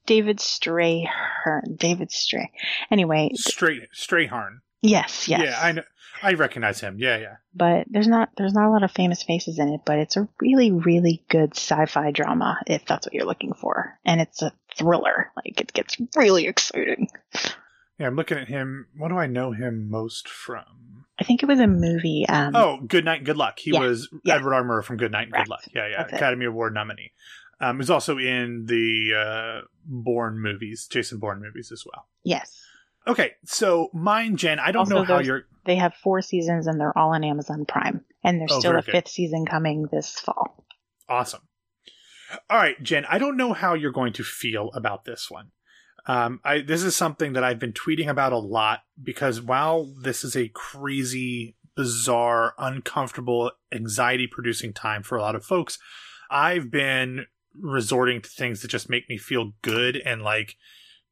David 0.06 0.40
Strayhorn. 0.40 1.78
David 1.78 2.12
Stray. 2.12 2.52
Anyway, 2.90 3.32
Stray 3.36 3.88
Strayhorn. 3.96 4.60
Yes, 4.82 5.28
yes. 5.28 5.42
Yeah, 5.44 5.60
I 5.62 5.72
know. 5.74 5.84
I 6.24 6.34
recognize 6.34 6.80
him. 6.80 6.98
Yeah, 7.00 7.18
yeah. 7.18 7.36
But 7.56 7.88
there's 7.90 8.08
not 8.08 8.30
there's 8.38 8.54
not 8.54 8.68
a 8.68 8.72
lot 8.72 8.84
of 8.84 8.92
famous 8.92 9.24
faces 9.24 9.60
in 9.60 9.70
it, 9.70 9.82
but 9.86 10.00
it's 10.00 10.18
a 10.18 10.28
really 10.40 10.72
really 10.72 11.24
good 11.30 11.56
sci-fi 11.56 12.12
drama 12.12 12.60
if 12.68 12.86
that's 12.86 13.08
what 13.08 13.14
you're 13.14 13.26
looking 13.26 13.54
for, 13.54 13.98
and 14.06 14.22
it's 14.22 14.42
a 14.42 14.54
thriller. 14.78 15.32
Like 15.36 15.60
it 15.60 15.74
gets 15.74 15.98
really 16.16 16.48
exciting. 16.48 17.10
Yeah, 17.98 18.08
I'm 18.08 18.16
looking 18.16 18.38
at 18.38 18.48
him. 18.48 18.88
What 18.98 19.10
do 19.10 19.18
I 19.18 19.28
know 19.28 19.52
him 19.52 19.90
most 19.90 20.28
from? 20.28 20.66
I 21.22 21.24
think 21.24 21.44
it 21.44 21.46
was 21.46 21.60
a 21.60 21.68
movie. 21.68 22.26
Um, 22.28 22.56
Oh, 22.56 22.80
Good 22.86 23.06
Night, 23.06 23.24
Good 23.24 23.38
Luck. 23.38 23.60
He 23.60 23.72
Yeah, 23.72 23.80
was 23.80 24.10
yeah. 24.26 24.36
Edward 24.36 24.56
R. 24.56 24.64
Murrow 24.64 24.84
from 24.84 24.98
Good 24.98 25.12
Night 25.12 25.24
and 25.28 25.32
Correct. 25.34 25.46
Good 25.48 25.52
Luck. 25.52 25.64
Yeah, 25.74 25.88
yeah. 25.88 25.98
That's 26.00 26.14
it. 26.14 26.16
Academy 26.18 26.46
Award 26.46 26.74
nominee. 26.74 27.12
Um, 27.62 27.76
he 27.76 27.80
was 27.80 27.90
also 27.92 28.18
in 28.18 28.66
the 28.66 29.14
uh, 29.16 29.68
Bourne 29.86 30.40
movies, 30.40 30.88
Jason 30.92 31.20
Bourne 31.20 31.40
movies 31.42 31.72
as 31.72 31.84
well. 31.86 32.08
yes, 32.24 32.58
Okay, 33.08 33.32
so 33.46 33.90
mine, 33.94 34.36
Jen. 34.38 34.60
I 34.60 34.72
don't 34.72 34.82
Also, 34.82 34.96
know 34.96 35.04
how 35.04 35.20
you're. 35.20 35.46
they 35.66 35.76
have 35.76 35.94
four 36.04 36.22
seasons, 36.22 36.68
and 36.68 36.80
they're 36.80 36.96
all 36.98 37.14
on 37.16 37.24
Amazon 37.24 37.66
Prime, 37.66 38.04
and 38.24 38.40
there's 38.40 38.52
Oh, 38.52 38.60
still 38.60 38.78
a 38.78 38.82
good. 38.84 38.92
fifth 38.92 39.08
season 39.08 39.46
coming 39.46 39.88
this 39.92 40.20
fall. 40.20 40.64
Awesome. 41.10 41.42
All 42.50 42.58
right, 42.58 42.82
Jen, 42.84 43.06
I 43.10 43.18
don't 43.18 43.38
know 43.38 43.54
how 43.54 43.74
you're 43.74 43.92
going 43.92 44.14
to 44.14 44.24
feel 44.24 44.70
about 44.76 45.06
this 45.06 45.30
one. 45.32 45.52
Um, 46.06 46.40
I, 46.44 46.62
this 46.62 46.84
is 46.84 46.96
something 46.96 47.34
that 47.34 47.44
I've 47.44 47.60
been 47.60 47.74
tweeting 47.74 48.08
about 48.08 48.34
a 48.34 48.38
lot 48.38 48.82
because 49.02 49.42
while 49.42 49.94
this 50.02 50.24
is 50.24 50.36
a 50.36 50.50
crazy, 50.50 51.56
bizarre, 51.76 52.54
uncomfortable, 52.58 53.52
anxiety 53.72 54.28
producing 54.28 54.74
time 54.74 55.04
for 55.04 55.18
a 55.18 55.22
lot 55.22 55.36
of 55.36 55.46
folks, 55.46 55.78
I've 56.30 56.72
been 56.72 57.26
resorting 57.60 58.22
to 58.22 58.30
things 58.30 58.62
that 58.62 58.70
just 58.70 58.90
make 58.90 59.10
me 59.10 59.18
feel 59.18 59.54
good 59.62 59.98
and 59.98 60.22
like 60.22 60.56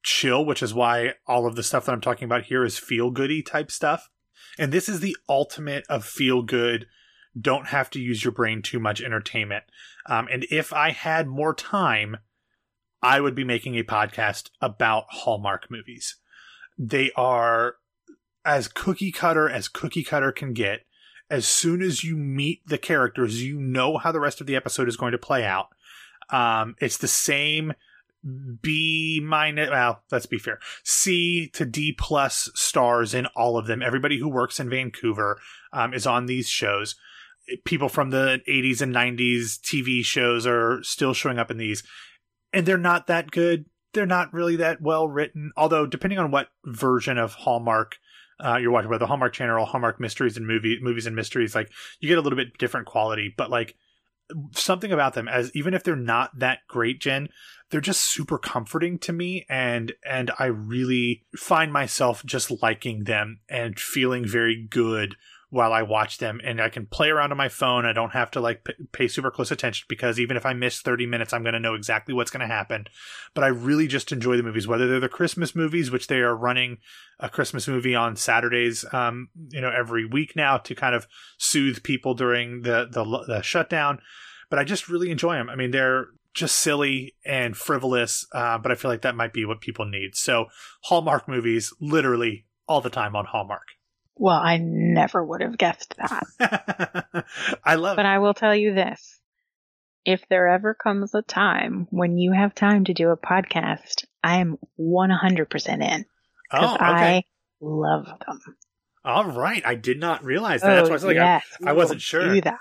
chill, 0.04 0.46
which 0.46 0.64
is 0.64 0.74
why 0.74 1.14
all 1.28 1.46
of 1.46 1.56
the 1.56 1.64
stuff 1.64 1.86
that 1.86 1.92
I'm 1.92 2.02
talking 2.02 2.26
about 2.26 2.46
here 2.46 2.64
is 2.64 2.78
feel 2.78 3.12
goody 3.12 3.42
type 3.42 3.72
stuff. 3.72 4.10
And 4.58 4.72
this 4.72 4.90
is 4.90 5.00
the 5.00 5.18
ultimate 5.28 5.86
of 5.90 6.06
feel 6.06 6.42
good, 6.42 6.88
don't 7.40 7.68
have 7.68 7.90
to 7.92 8.00
use 8.00 8.24
your 8.24 8.32
brain 8.32 8.62
too 8.62 8.80
much 8.80 9.02
entertainment. 9.02 9.64
Um, 10.06 10.28
and 10.32 10.46
if 10.50 10.74
I 10.74 10.92
had 10.92 11.28
more 11.28 11.54
time, 11.54 12.18
I 13.02 13.22
would 13.22 13.36
be 13.36 13.44
making 13.44 13.76
a 13.76 13.84
podcast 13.84 14.50
about 14.62 15.06
Hallmark 15.10 15.72
movies. 15.72 16.16
They 16.78 17.12
are 17.16 17.76
as 18.46 18.68
cookie 18.68 19.12
cutter 19.12 19.50
as 19.50 19.68
cookie 19.68 20.04
cutter 20.04 20.32
can 20.32 20.54
get. 20.54 20.86
As 21.30 21.48
soon 21.48 21.82
as 21.82 22.04
you 22.04 22.18
meet 22.18 22.66
the 22.66 22.78
characters, 22.78 23.44
you 23.44 23.60
know 23.60 23.98
how 23.98 24.12
the 24.12 24.20
rest 24.20 24.42
of 24.42 24.48
the 24.48 24.56
episode 24.56 24.88
is 24.88 24.98
going 24.98 25.12
to 25.12 25.18
play 25.18 25.46
out. 25.46 25.68
Um, 26.32 26.76
it's 26.80 26.98
the 26.98 27.08
same 27.08 27.74
B 28.62 29.22
minus. 29.24 29.70
Well, 29.70 30.02
let's 30.12 30.26
be 30.26 30.40
fair. 30.40 30.60
C 30.84 31.48
to 31.54 31.66
D 31.66 31.94
plus 31.98 32.50
stars 32.56 33.14
in 33.14 33.28
all 33.28 33.58
of 33.58 33.68
them. 33.68 33.82
Everybody 33.82 34.18
who 34.20 34.28
works 34.28 34.60
in 34.60 34.70
Vancouver 34.70 35.40
um, 35.72 35.94
is 35.94 36.06
on 36.06 36.26
these 36.26 36.50
shows. 36.50 36.96
People 37.64 37.90
from 37.90 38.10
the 38.10 38.42
80s 38.48 38.82
and 38.82 38.94
90s 38.94 39.60
TV 39.60 40.04
shows 40.04 40.46
are 40.46 40.84
still 40.84 41.14
showing 41.14 41.40
up 41.40 41.50
in 41.50 41.58
these, 41.58 41.84
and 42.54 42.66
they're 42.66 42.78
not 42.78 43.08
that 43.08 43.32
good. 43.32 43.66
They're 43.94 44.06
not 44.06 44.34
really 44.34 44.58
that 44.58 44.82
well 44.82 45.08
written. 45.08 45.52
Although, 45.58 45.86
depending 45.86 46.20
on 46.20 46.32
what 46.32 46.50
version 46.66 47.18
of 47.18 47.34
Hallmark 47.34 47.98
uh, 48.44 48.58
you're 48.58 48.72
watching, 48.72 48.90
whether 48.90 49.06
Hallmark 49.06 49.34
Channel 49.34 49.62
or 49.62 49.66
Hallmark 49.66 50.00
Mysteries 50.00 50.38
and 50.38 50.48
movie 50.48 50.80
movies 50.82 51.06
and 51.06 51.16
mysteries, 51.16 51.56
like 51.56 51.70
you 52.00 52.08
get 52.08 52.18
a 52.18 52.22
little 52.22 52.38
bit 52.38 52.58
different 52.58 52.88
quality. 52.88 53.34
But 53.36 53.50
like 53.50 53.76
something 54.54 54.92
about 54.92 55.14
them, 55.14 55.28
as 55.28 55.52
even 55.56 55.74
if 55.74 55.84
they're 55.84 55.96
not 55.96 56.38
that 56.40 56.60
great, 56.68 57.02
Jen, 57.02 57.30
they're 57.70 57.82
just 57.82 58.02
super 58.02 58.38
comforting 58.38 58.98
to 59.00 59.14
me 59.14 59.46
and 59.50 59.94
and 60.06 60.32
I 60.40 60.46
really 60.46 61.26
find 61.36 61.72
myself 61.72 62.26
just 62.26 62.62
liking 62.62 63.04
them 63.04 63.40
and 63.50 63.80
feeling 63.80 64.26
very 64.26 64.68
good 64.70 65.16
while 65.50 65.74
I 65.74 65.82
watch 65.82 66.20
them 66.20 66.40
and 66.44 66.62
I 66.62 66.70
can 66.70 66.86
play 66.86 67.10
around 67.10 67.32
on 67.32 67.38
my 67.38 67.50
phone 67.50 67.86
I 67.86 67.94
don't 67.94 68.14
have 68.14 68.32
to 68.32 68.40
like 68.40 68.64
p- 68.64 68.74
pay 68.92 69.08
super 69.08 69.32
close 69.32 69.52
attention 69.52 69.86
because 69.90 70.20
even 70.20 70.38
if 70.38 70.46
I 70.46 70.54
miss 70.54 70.82
30 70.82 71.06
minutes 71.06 71.34
I'm 71.34 71.44
going 71.44 71.54
to 71.54 71.60
know 71.60 71.74
exactly 71.74 72.14
what's 72.14 72.32
going 72.32 72.48
to 72.48 72.54
happen 72.54 72.86
but 73.34 73.44
I 73.44 73.48
really 73.48 73.88
just 73.88 74.12
enjoy 74.12 74.38
the 74.38 74.44
movies 74.44 74.68
whether 74.68 74.88
they're 74.88 75.00
the 75.00 75.10
Christmas 75.10 75.56
movies 75.56 75.92
which 75.92 76.08
they 76.08 76.20
are 76.20 76.36
running 76.36 76.78
a 77.20 77.30
Christmas 77.30 77.68
movie 77.68 77.96
on 77.96 78.16
Saturdays 78.16 78.86
um 78.94 79.30
you 79.50 79.62
know 79.62 79.72
every 79.72 80.06
week 80.06 80.36
now 80.36 80.58
to 80.58 80.76
kind 80.76 80.96
of 80.96 81.08
soothe 81.38 81.84
people 81.84 82.14
during 82.14 82.62
the 82.62 82.88
the, 82.92 83.04
the 83.28 83.42
shutdown 83.42 84.00
but 84.50 84.60
I 84.60 84.64
just 84.64 84.90
really 84.90 85.12
enjoy 85.12 85.36
them 85.36 85.50
I 85.50 85.56
mean 85.56 85.72
they're 85.72 86.08
just 86.34 86.58
silly 86.58 87.16
and 87.26 87.58
frivolous, 87.58 88.26
uh, 88.34 88.58
but 88.60 88.72
I 88.72 88.76
feel 88.76 88.92
like 88.92 89.02
that 89.02 89.16
might 89.16 89.34
be 89.34 89.46
what 89.46 89.62
people 89.62 89.86
need. 89.86 90.16
So 90.16 90.46
Hallmark 90.84 91.28
movies, 91.28 91.74
literally 91.82 92.46
all 92.68 92.82
the 92.82 92.90
time 92.90 93.16
on 93.16 93.26
Hallmark. 93.26 93.68
Well, 94.20 94.36
I 94.38 94.58
never 94.58 95.24
would 95.24 95.40
have 95.40 95.58
guessed 95.58 95.96
that. 95.98 97.26
I 97.64 97.76
love 97.76 97.96
But 97.96 98.06
it. 98.06 98.10
I 98.10 98.20
will 98.20 98.34
tell 98.34 98.54
you 98.54 98.74
this. 98.74 99.22
If 100.04 100.28
there 100.30 100.50
ever 100.50 100.74
comes 100.74 101.16
a 101.16 101.22
time 101.22 101.88
when 101.90 102.18
you 102.18 102.34
have 102.34 102.54
time 102.54 102.84
to 102.86 102.94
do 102.94 103.10
a 103.12 103.18
podcast, 103.18 104.04
I 104.22 104.40
am 104.40 104.58
100% 104.78 105.92
in. 105.92 106.06
Oh, 106.52 106.76
okay. 106.76 106.84
I 106.84 107.24
love 107.62 108.08
them. 108.08 108.40
All 109.06 109.26
right. 109.26 109.64
I 109.66 109.76
did 109.76 110.02
not 110.02 110.26
realize 110.26 110.62
that. 110.62 110.76
That's 110.76 110.90
oh, 110.90 110.90
why 110.90 110.94
I 110.94 110.94
was 110.94 111.04
like, 111.06 111.18
I- 111.18 111.36
yes, 111.36 111.46
I 111.66 111.72
we 111.72 111.78
wasn't 111.78 112.02
sure. 112.02 112.34
Do 112.34 112.42
that. 112.42 112.60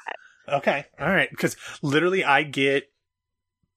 Okay. 0.49 0.85
All 1.01 1.09
right. 1.09 1.29
Because 1.29 1.57
literally, 1.83 2.25
I 2.25 2.45
get 2.45 2.85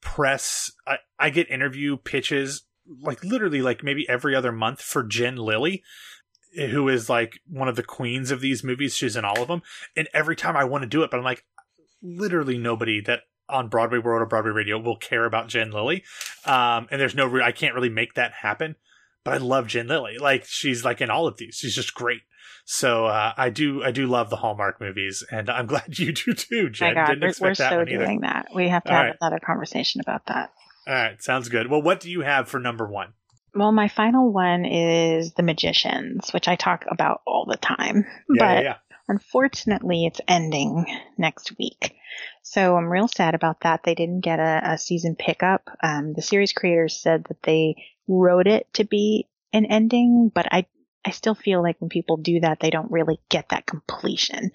press, 0.01 0.71
I, 0.85 0.97
I 1.17 1.31
get 1.31 1.49
interview 1.49 1.97
pitches 1.97 2.63
like 3.01 3.23
literally 3.23 3.61
like 3.61 3.83
maybe 3.83 4.07
every 4.09 4.35
other 4.35 4.51
month 4.51 4.81
for 4.81 5.03
Jen 5.03 5.35
Lilley, 5.35 5.83
who 6.53 6.89
is 6.89 7.09
like 7.09 7.39
one 7.47 7.67
of 7.67 7.75
the 7.75 7.83
queens 7.83 8.31
of 8.31 8.41
these 8.41 8.63
movies. 8.63 8.95
She's 8.95 9.15
in 9.15 9.25
all 9.25 9.41
of 9.41 9.47
them. 9.47 9.61
And 9.95 10.07
every 10.13 10.35
time 10.35 10.55
I 10.57 10.63
want 10.65 10.83
to 10.83 10.87
do 10.89 11.03
it, 11.03 11.11
but 11.11 11.17
I'm 11.17 11.23
like, 11.23 11.45
literally 12.01 12.57
nobody 12.57 13.01
that 13.01 13.21
on 13.47 13.67
Broadway 13.67 13.97
World 13.99 14.21
or 14.21 14.25
Broadway 14.25 14.51
Radio 14.51 14.79
will 14.79 14.95
care 14.95 15.25
about 15.25 15.47
Jen 15.47 15.71
Lilley. 15.71 16.03
Um, 16.45 16.87
and 16.91 16.99
there's 17.01 17.15
no, 17.15 17.25
re- 17.25 17.43
I 17.43 17.51
can't 17.51 17.75
really 17.75 17.89
make 17.89 18.13
that 18.15 18.31
happen. 18.33 18.75
But 19.23 19.35
I 19.35 19.37
love 19.37 19.67
Jen 19.67 19.87
Lilley. 19.87 20.17
Like 20.17 20.45
she's 20.45 20.83
like 20.83 20.99
in 20.99 21.09
all 21.11 21.27
of 21.27 21.37
these. 21.37 21.55
She's 21.55 21.75
just 21.75 21.93
great. 21.93 22.21
So 22.65 23.05
uh, 23.05 23.33
I 23.37 23.49
do 23.49 23.83
I 23.83 23.91
do 23.91 24.07
love 24.07 24.29
the 24.29 24.35
Hallmark 24.37 24.79
movies, 24.81 25.23
and 25.31 25.49
I'm 25.49 25.65
glad 25.67 25.99
you 25.99 26.11
do 26.11 26.33
too, 26.33 26.63
My 26.65 26.69
Jen. 26.69 26.93
God, 26.95 27.05
Didn't 27.07 27.21
we're, 27.21 27.27
expect 27.29 27.43
we're 27.59 27.63
that 27.65 27.69
so 27.71 27.77
one 27.77 27.89
either. 27.89 28.05
doing 28.05 28.21
that. 28.21 28.47
We 28.55 28.69
have 28.69 28.83
to 28.85 28.89
All 28.91 28.97
have 28.97 29.05
right. 29.07 29.15
another 29.21 29.39
conversation 29.39 30.01
about 30.01 30.25
that. 30.27 30.51
All 30.87 30.93
right, 30.95 31.21
sounds 31.21 31.49
good. 31.49 31.69
Well, 31.69 31.81
what 31.83 31.99
do 31.99 32.09
you 32.09 32.21
have 32.21 32.47
for 32.49 32.59
number 32.59 32.87
one? 32.87 33.13
Well, 33.53 33.71
my 33.71 33.89
final 33.89 34.31
one 34.31 34.65
is 34.65 35.33
The 35.33 35.43
Magicians, 35.43 36.31
which 36.31 36.47
I 36.47 36.55
talk 36.55 36.85
about 36.89 37.21
all 37.25 37.45
the 37.45 37.57
time. 37.57 38.05
Yeah, 38.29 38.55
but 38.55 38.63
yeah, 38.63 38.77
unfortunately, 39.07 40.05
it's 40.05 40.21
ending 40.27 40.85
next 41.17 41.57
week. 41.57 41.95
So 42.43 42.77
I'm 42.77 42.87
real 42.87 43.09
sad 43.09 43.35
about 43.35 43.61
that. 43.61 43.83
They 43.83 43.95
didn't 43.95 44.21
get 44.21 44.39
a, 44.39 44.61
a 44.71 44.77
season 44.77 45.15
pickup. 45.15 45.69
Um, 45.83 46.13
the 46.13 46.21
series 46.21 46.53
creators 46.53 46.97
said 46.97 47.25
that 47.25 47.43
they 47.43 47.75
wrote 48.07 48.47
it 48.47 48.67
to 48.75 48.85
be 48.85 49.27
an 49.51 49.65
ending, 49.65 50.31
but 50.33 50.47
I, 50.51 50.65
I 51.05 51.11
still 51.11 51.35
feel 51.35 51.61
like 51.61 51.75
when 51.79 51.89
people 51.89 52.17
do 52.17 52.39
that, 52.41 52.59
they 52.61 52.69
don't 52.69 52.91
really 52.91 53.19
get 53.29 53.49
that 53.49 53.65
completion. 53.65 54.51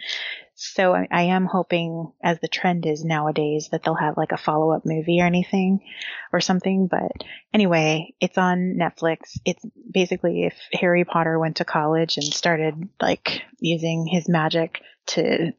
So 0.59 0.95
I, 0.95 1.07
I 1.11 1.23
am 1.25 1.45
hoping, 1.45 2.13
as 2.23 2.41
the 2.41 2.49
trend 2.49 2.87
is 2.87 3.05
nowadays, 3.05 3.69
that 3.71 3.83
they'll 3.83 3.95
have 3.95 4.17
like 4.17 4.33
a 4.33 4.39
follow 4.39 4.73
up 4.73 4.87
movie 4.87 5.21
or 5.21 5.27
anything 5.27 5.81
or 6.33 6.41
something. 6.41 6.87
But 6.87 7.13
anyway, 7.53 8.15
it's 8.21 8.39
on 8.39 8.79
Netflix. 8.81 9.39
It's 9.45 9.63
basically 9.91 10.45
if 10.45 10.55
Harry 10.73 11.05
Potter 11.05 11.39
went 11.39 11.57
to 11.57 11.67
college 11.67 12.17
and 12.17 12.25
started 12.25 12.89
like 13.03 13.43
using 13.61 14.07
his 14.07 14.31
magic 14.31 14.81
to 15.09 15.53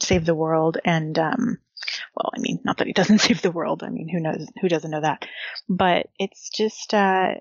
save 0.00 0.24
the 0.24 0.34
world 0.34 0.78
and 0.84 1.18
um 1.18 1.58
well 2.14 2.30
i 2.36 2.38
mean 2.38 2.60
not 2.64 2.76
that 2.78 2.86
he 2.86 2.92
doesn't 2.92 3.18
save 3.22 3.40
the 3.42 3.50
world 3.50 3.82
i 3.82 3.88
mean 3.88 4.08
who 4.08 4.20
knows 4.20 4.46
who 4.60 4.68
doesn't 4.68 4.90
know 4.90 5.00
that 5.00 5.26
but 5.68 6.08
it's 6.18 6.50
just 6.50 6.92
uh 6.92 7.32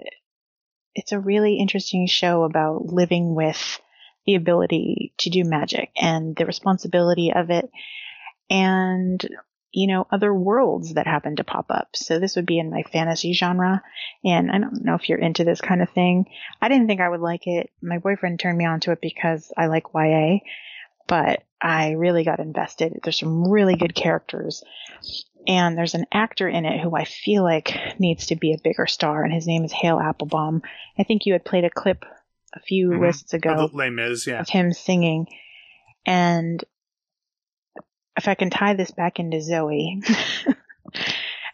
it's 0.93 1.11
a 1.11 1.19
really 1.19 1.57
interesting 1.57 2.07
show 2.07 2.43
about 2.43 2.85
living 2.85 3.35
with 3.35 3.81
the 4.25 4.35
ability 4.35 5.13
to 5.19 5.29
do 5.29 5.43
magic 5.43 5.91
and 5.95 6.35
the 6.35 6.45
responsibility 6.45 7.31
of 7.33 7.49
it. 7.49 7.69
And 8.49 9.25
you 9.71 9.87
know 9.87 10.07
other 10.09 10.33
worlds 10.33 10.93
that 10.93 11.05
happen 11.05 11.35
to 11.35 11.43
pop 11.43 11.65
up. 11.69 11.89
So 11.95 12.17
this 12.17 12.37
would 12.37 12.45
be 12.45 12.59
in 12.59 12.71
my 12.71 12.83
fantasy 12.83 13.33
genre. 13.33 13.83
And 14.23 14.49
i 14.49 14.57
don't 14.57 14.85
know 14.85 14.95
if 14.95 15.09
you're 15.09 15.19
into 15.19 15.43
this 15.43 15.61
kind 15.61 15.81
of 15.81 15.89
thing. 15.89 16.25
I 16.61 16.69
didn't 16.69 16.87
think 16.87 17.01
i 17.01 17.09
would 17.09 17.19
like 17.19 17.45
it. 17.45 17.69
My 17.81 17.97
boyfriend 17.97 18.39
turned 18.39 18.57
me 18.57 18.65
on 18.65 18.79
to 18.81 18.91
it 18.91 18.99
because 19.01 19.51
i 19.57 19.67
like 19.67 19.85
ya 19.93 20.37
but 21.07 21.43
I 21.61 21.91
really 21.91 22.23
got 22.23 22.39
invested. 22.39 22.99
There's 23.03 23.19
some 23.19 23.49
really 23.49 23.75
good 23.75 23.95
characters. 23.95 24.63
And 25.47 25.77
there's 25.77 25.93
an 25.93 26.05
actor 26.11 26.47
in 26.47 26.65
it 26.65 26.81
who 26.81 26.95
I 26.95 27.05
feel 27.05 27.43
like 27.43 27.99
needs 27.99 28.27
to 28.27 28.35
be 28.35 28.53
a 28.53 28.61
bigger 28.63 28.87
star, 28.87 29.23
and 29.23 29.31
his 29.31 29.45
name 29.45 29.63
is 29.63 29.71
Hale 29.71 29.99
Appleman. 29.99 30.61
I 30.97 31.03
think 31.03 31.25
you 31.25 31.33
had 31.33 31.45
played 31.45 31.65
a 31.65 31.69
clip 31.69 32.03
a 32.55 32.59
few 32.61 32.89
Mhm. 32.89 33.01
lists 33.01 33.33
ago 33.33 33.51
Of 33.51 33.73
Les 33.73 33.89
Mis, 33.89 34.25
yeah. 34.27 34.39
of 34.41 34.49
him 34.49 34.71
singing. 34.73 35.27
And 36.05 36.63
if 38.17 38.27
I 38.27 38.35
can 38.35 38.49
tie 38.49 38.73
this 38.73 38.91
back 38.91 39.19
into 39.19 39.37
Zoey, 39.37 40.01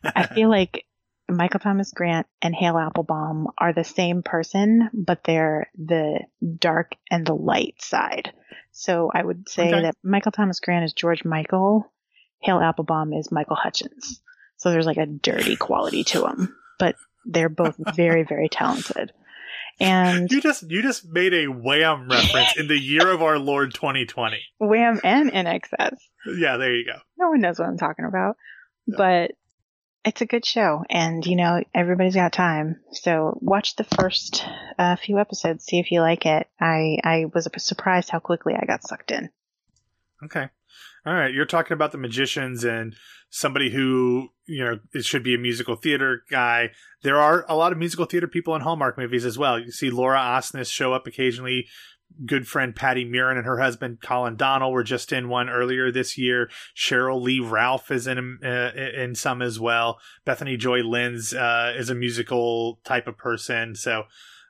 I 0.04 0.28
feel 0.28 0.50
like 0.50 0.86
Michael 1.30 1.60
Thomas 1.60 1.92
Grant 1.94 2.28
and 2.42 2.54
Hale 2.54 2.76
Appleman 2.76 3.46
are 3.58 3.74
the 3.74 3.84
same 3.84 4.22
person, 4.22 4.90
but 4.94 5.24
they're 5.24 5.70
the 5.78 6.20
dark 6.60 6.92
and 7.10 7.26
the 7.26 7.36
light 7.36 7.82
side. 7.82 8.34
So 8.72 9.10
I 9.14 9.24
would 9.24 9.48
say 9.50 9.70
Okay. 9.70 9.82
that 9.84 9.96
Michael 10.04 10.32
Thomas 10.32 10.60
Grant 10.60 10.86
is 10.86 10.94
George 10.94 11.24
Michael, 11.24 11.92
Hale 12.42 12.60
Appleman 12.60 13.18
is 13.18 13.32
Michael 13.32 13.56
Hutchence. 13.56 14.22
So 14.58 14.72
there's 14.72 14.86
like 14.86 14.98
a 14.98 15.06
dirty 15.06 15.56
quality 15.56 16.04
to 16.06 16.22
them, 16.22 16.56
but 16.80 16.96
they're 17.26 17.50
both 17.50 17.76
very, 17.96 18.24
very 18.24 18.50
talented. 18.50 19.14
And 19.80 20.32
You 20.32 20.42
just 20.42 20.70
you 20.70 20.82
just 20.82 21.08
made 21.08 21.34
a 21.34 21.48
Wham 21.48 22.08
reference 22.10 22.58
in 22.58 22.68
the 22.68 22.78
year 22.80 23.10
of 23.10 23.22
our 23.22 23.40
Lord 23.40 23.74
2020. 23.74 24.38
Wham 24.60 25.00
and 25.04 25.32
INXS. 25.32 25.98
Yeah, 26.38 26.58
there 26.58 26.74
you 26.76 26.86
go. 26.86 27.00
No 27.18 27.30
one 27.30 27.42
knows 27.42 27.58
what 27.60 27.68
I'm 27.68 27.78
talking 27.78 28.06
about, 28.06 28.38
Yeah. 28.86 28.96
but 28.98 29.32
it's 30.04 30.22
a 30.22 30.26
good 30.26 30.46
show, 30.46 30.84
and 30.90 31.24
you 31.26 31.36
know 31.36 31.64
everybody's 31.76 32.16
got 32.16 32.34
time, 32.34 32.80
so 32.92 33.38
watch 33.42 33.76
the 33.76 33.84
first 33.84 34.44
uh, 34.80 34.96
few 34.96 35.20
episodes, 35.20 35.64
see 35.66 35.78
if 35.80 35.92
you 35.92 36.02
like 36.02 36.26
it. 36.26 36.48
I 36.60 36.98
I 37.04 37.26
was 37.32 37.48
surprised 37.58 38.10
how 38.10 38.20
quickly 38.20 38.56
I 38.56 38.66
got 38.66 38.82
sucked 38.88 39.12
in. 39.12 39.30
Okay. 40.24 40.50
All 41.06 41.14
right. 41.14 41.34
You're 41.34 41.46
talking 41.46 41.74
about 41.74 41.92
the 41.92 41.98
magicians 41.98 42.64
and 42.64 42.96
somebody 43.30 43.72
who, 43.72 44.30
you 44.46 44.64
know, 44.64 44.80
it 44.94 45.06
should 45.06 45.24
be 45.24 45.34
a 45.34 45.40
musical 45.40 45.76
theater 45.76 46.24
guy. 46.30 46.70
There 47.02 47.20
are 47.20 47.46
a 47.50 47.56
lot 47.56 47.72
of 47.72 47.80
musical 47.80 48.06
theater 48.06 48.28
people 48.28 48.56
in 48.56 48.62
Hallmark 48.62 48.98
movies 48.98 49.26
as 49.26 49.38
well. 49.38 49.58
You 49.58 49.72
see 49.72 49.90
Laura 49.90 50.20
Osnes 50.20 50.72
show 50.72 50.94
up 50.94 51.08
occasionally. 51.08 51.68
Good 52.26 52.46
friend 52.46 52.76
Patti 52.76 53.10
Murin 53.10 53.38
and 53.38 53.46
her 53.46 53.60
husband 53.60 54.02
Colin 54.02 54.36
Donnell 54.36 54.74
were 54.74 54.84
just 54.84 55.14
in 55.14 55.30
one 55.30 55.50
earlier 55.50 55.92
this 55.92 56.18
year. 56.18 56.50
Sheryl 56.76 57.22
Lee 57.22 57.40
Ralph 57.40 57.90
is 57.90 58.06
in 58.06 58.38
uh, 58.44 58.72
in 58.76 59.16
some 59.16 59.42
as 59.42 59.62
well. 59.62 59.98
Bethany 60.26 60.58
Joy 60.58 60.80
Lenz 60.84 61.34
uh, 61.34 61.74
is 61.76 61.90
a 61.90 61.96
musical 61.96 62.82
type 62.84 63.08
of 63.08 63.18
person. 63.18 63.76
So 63.76 64.04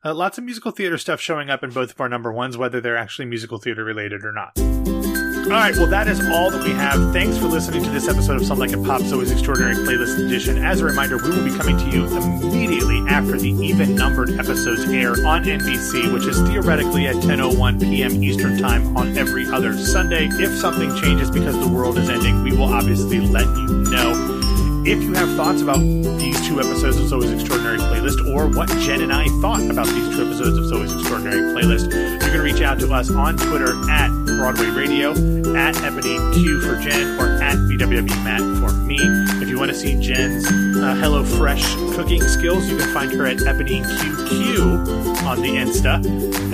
uh, 0.03 0.15
lots 0.15 0.39
of 0.39 0.43
musical 0.43 0.71
theater 0.71 0.97
stuff 0.97 1.21
showing 1.21 1.51
up 1.51 1.63
in 1.63 1.69
both 1.69 1.91
of 1.91 2.01
our 2.01 2.09
number 2.09 2.33
ones, 2.33 2.57
whether 2.57 2.81
they're 2.81 2.97
actually 2.97 3.25
musical 3.25 3.59
theater 3.59 3.83
related 3.83 4.25
or 4.25 4.31
not. 4.31 5.00
All 5.43 5.57
right, 5.57 5.75
well, 5.75 5.87
that 5.87 6.07
is 6.07 6.19
all 6.29 6.49
that 6.49 6.63
we 6.63 6.71
have. 6.71 7.11
Thanks 7.11 7.37
for 7.37 7.47
listening 7.47 7.83
to 7.83 7.89
this 7.89 8.07
episode 8.07 8.37
of 8.37 8.45
Some 8.45 8.57
Like 8.57 8.71
It 8.71 8.83
Pop's 8.85 9.11
Always 9.11 9.31
Extraordinary 9.31 9.75
Playlist 9.75 10.25
Edition. 10.25 10.63
As 10.63 10.79
a 10.79 10.85
reminder, 10.85 11.17
we 11.17 11.29
will 11.29 11.43
be 11.43 11.55
coming 11.57 11.77
to 11.77 11.89
you 11.89 12.05
immediately 12.05 13.03
after 13.09 13.37
the 13.37 13.49
even 13.49 13.95
numbered 13.95 14.29
episodes 14.39 14.83
air 14.89 15.11
on 15.25 15.43
NBC, 15.43 16.13
which 16.13 16.25
is 16.25 16.39
theoretically 16.43 17.07
at 17.07 17.15
10.01 17.15 17.81
p.m. 17.81 18.23
Eastern 18.23 18.57
Time 18.59 18.95
on 18.95 19.17
every 19.17 19.45
other 19.47 19.73
Sunday. 19.73 20.27
If 20.31 20.57
something 20.57 20.95
changes 21.01 21.29
because 21.29 21.59
the 21.59 21.67
world 21.67 21.97
is 21.97 22.09
ending, 22.09 22.43
we 22.43 22.51
will 22.55 22.71
obviously 22.73 23.19
let 23.19 23.45
you 23.45 23.67
know. 23.91 24.83
If 24.85 25.03
you 25.03 25.13
have 25.13 25.35
thoughts 25.35 25.61
about 25.61 25.79
these 25.79 26.47
two 26.47 26.59
episodes 26.59 26.97
of 26.97 27.03
Zoey's 27.03 27.31
Extraordinary 27.31 27.77
Playlist 27.77 28.33
or 28.33 28.47
what 28.47 28.69
Jen 28.79 29.01
and 29.01 29.11
I 29.11 29.27
thought 29.41 29.61
about 29.69 29.87
these 29.87 30.15
two 30.15 30.25
episodes 30.25 30.57
of 30.57 30.63
Zoey's 30.65 30.93
Extraordinary 30.93 31.41
Playlist, 31.53 31.91
you 32.23 32.31
can 32.31 32.41
reach 32.41 32.61
out 32.61 32.79
to 32.79 32.93
us 32.93 33.11
on 33.11 33.37
Twitter 33.37 33.73
at 33.89 34.20
Broadway 34.41 34.71
Radio, 34.71 35.11
at 35.55 35.77
Ebony 35.83 36.17
Q 36.33 36.61
for 36.61 36.75
Jen, 36.77 37.19
or 37.19 37.27
at 37.43 37.57
BWW 37.57 38.23
Matt 38.23 38.39
for 38.59 38.75
me. 38.75 38.97
If 39.39 39.47
you 39.47 39.59
want 39.59 39.69
to 39.69 39.77
see 39.77 40.01
Jen's 40.01 40.47
uh, 40.47 40.95
Hello 40.99 41.23
Fresh 41.23 41.75
cooking 41.93 42.23
skills, 42.23 42.67
you 42.67 42.75
can 42.75 42.91
find 42.91 43.11
her 43.11 43.27
at 43.27 43.45
Ebony 43.45 43.81
QQ 43.81 45.25
on 45.27 45.43
the 45.43 45.49
Insta. 45.49 46.03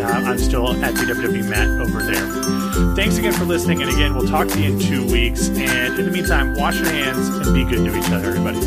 Uh, 0.02 0.30
I'm 0.30 0.38
still 0.38 0.74
at 0.84 0.96
BWW 0.96 1.50
Matt 1.50 1.70
over 1.80 2.04
there. 2.04 2.94
Thanks 2.94 3.18
again 3.18 3.32
for 3.32 3.46
listening, 3.46 3.82
and 3.82 3.90
again, 3.90 4.14
we'll 4.14 4.28
talk 4.28 4.50
to 4.50 4.60
you 4.60 4.74
in 4.74 4.80
two 4.82 5.10
weeks. 5.10 5.48
And 5.48 5.98
in 5.98 6.06
the 6.06 6.12
meantime, 6.12 6.56
wash 6.56 6.76
your 6.76 6.90
hands 6.90 7.30
and 7.30 7.54
be 7.54 7.64
good 7.64 7.86
to 7.86 7.98
each 7.98 8.12
other, 8.12 8.32
everybody. 8.32 8.60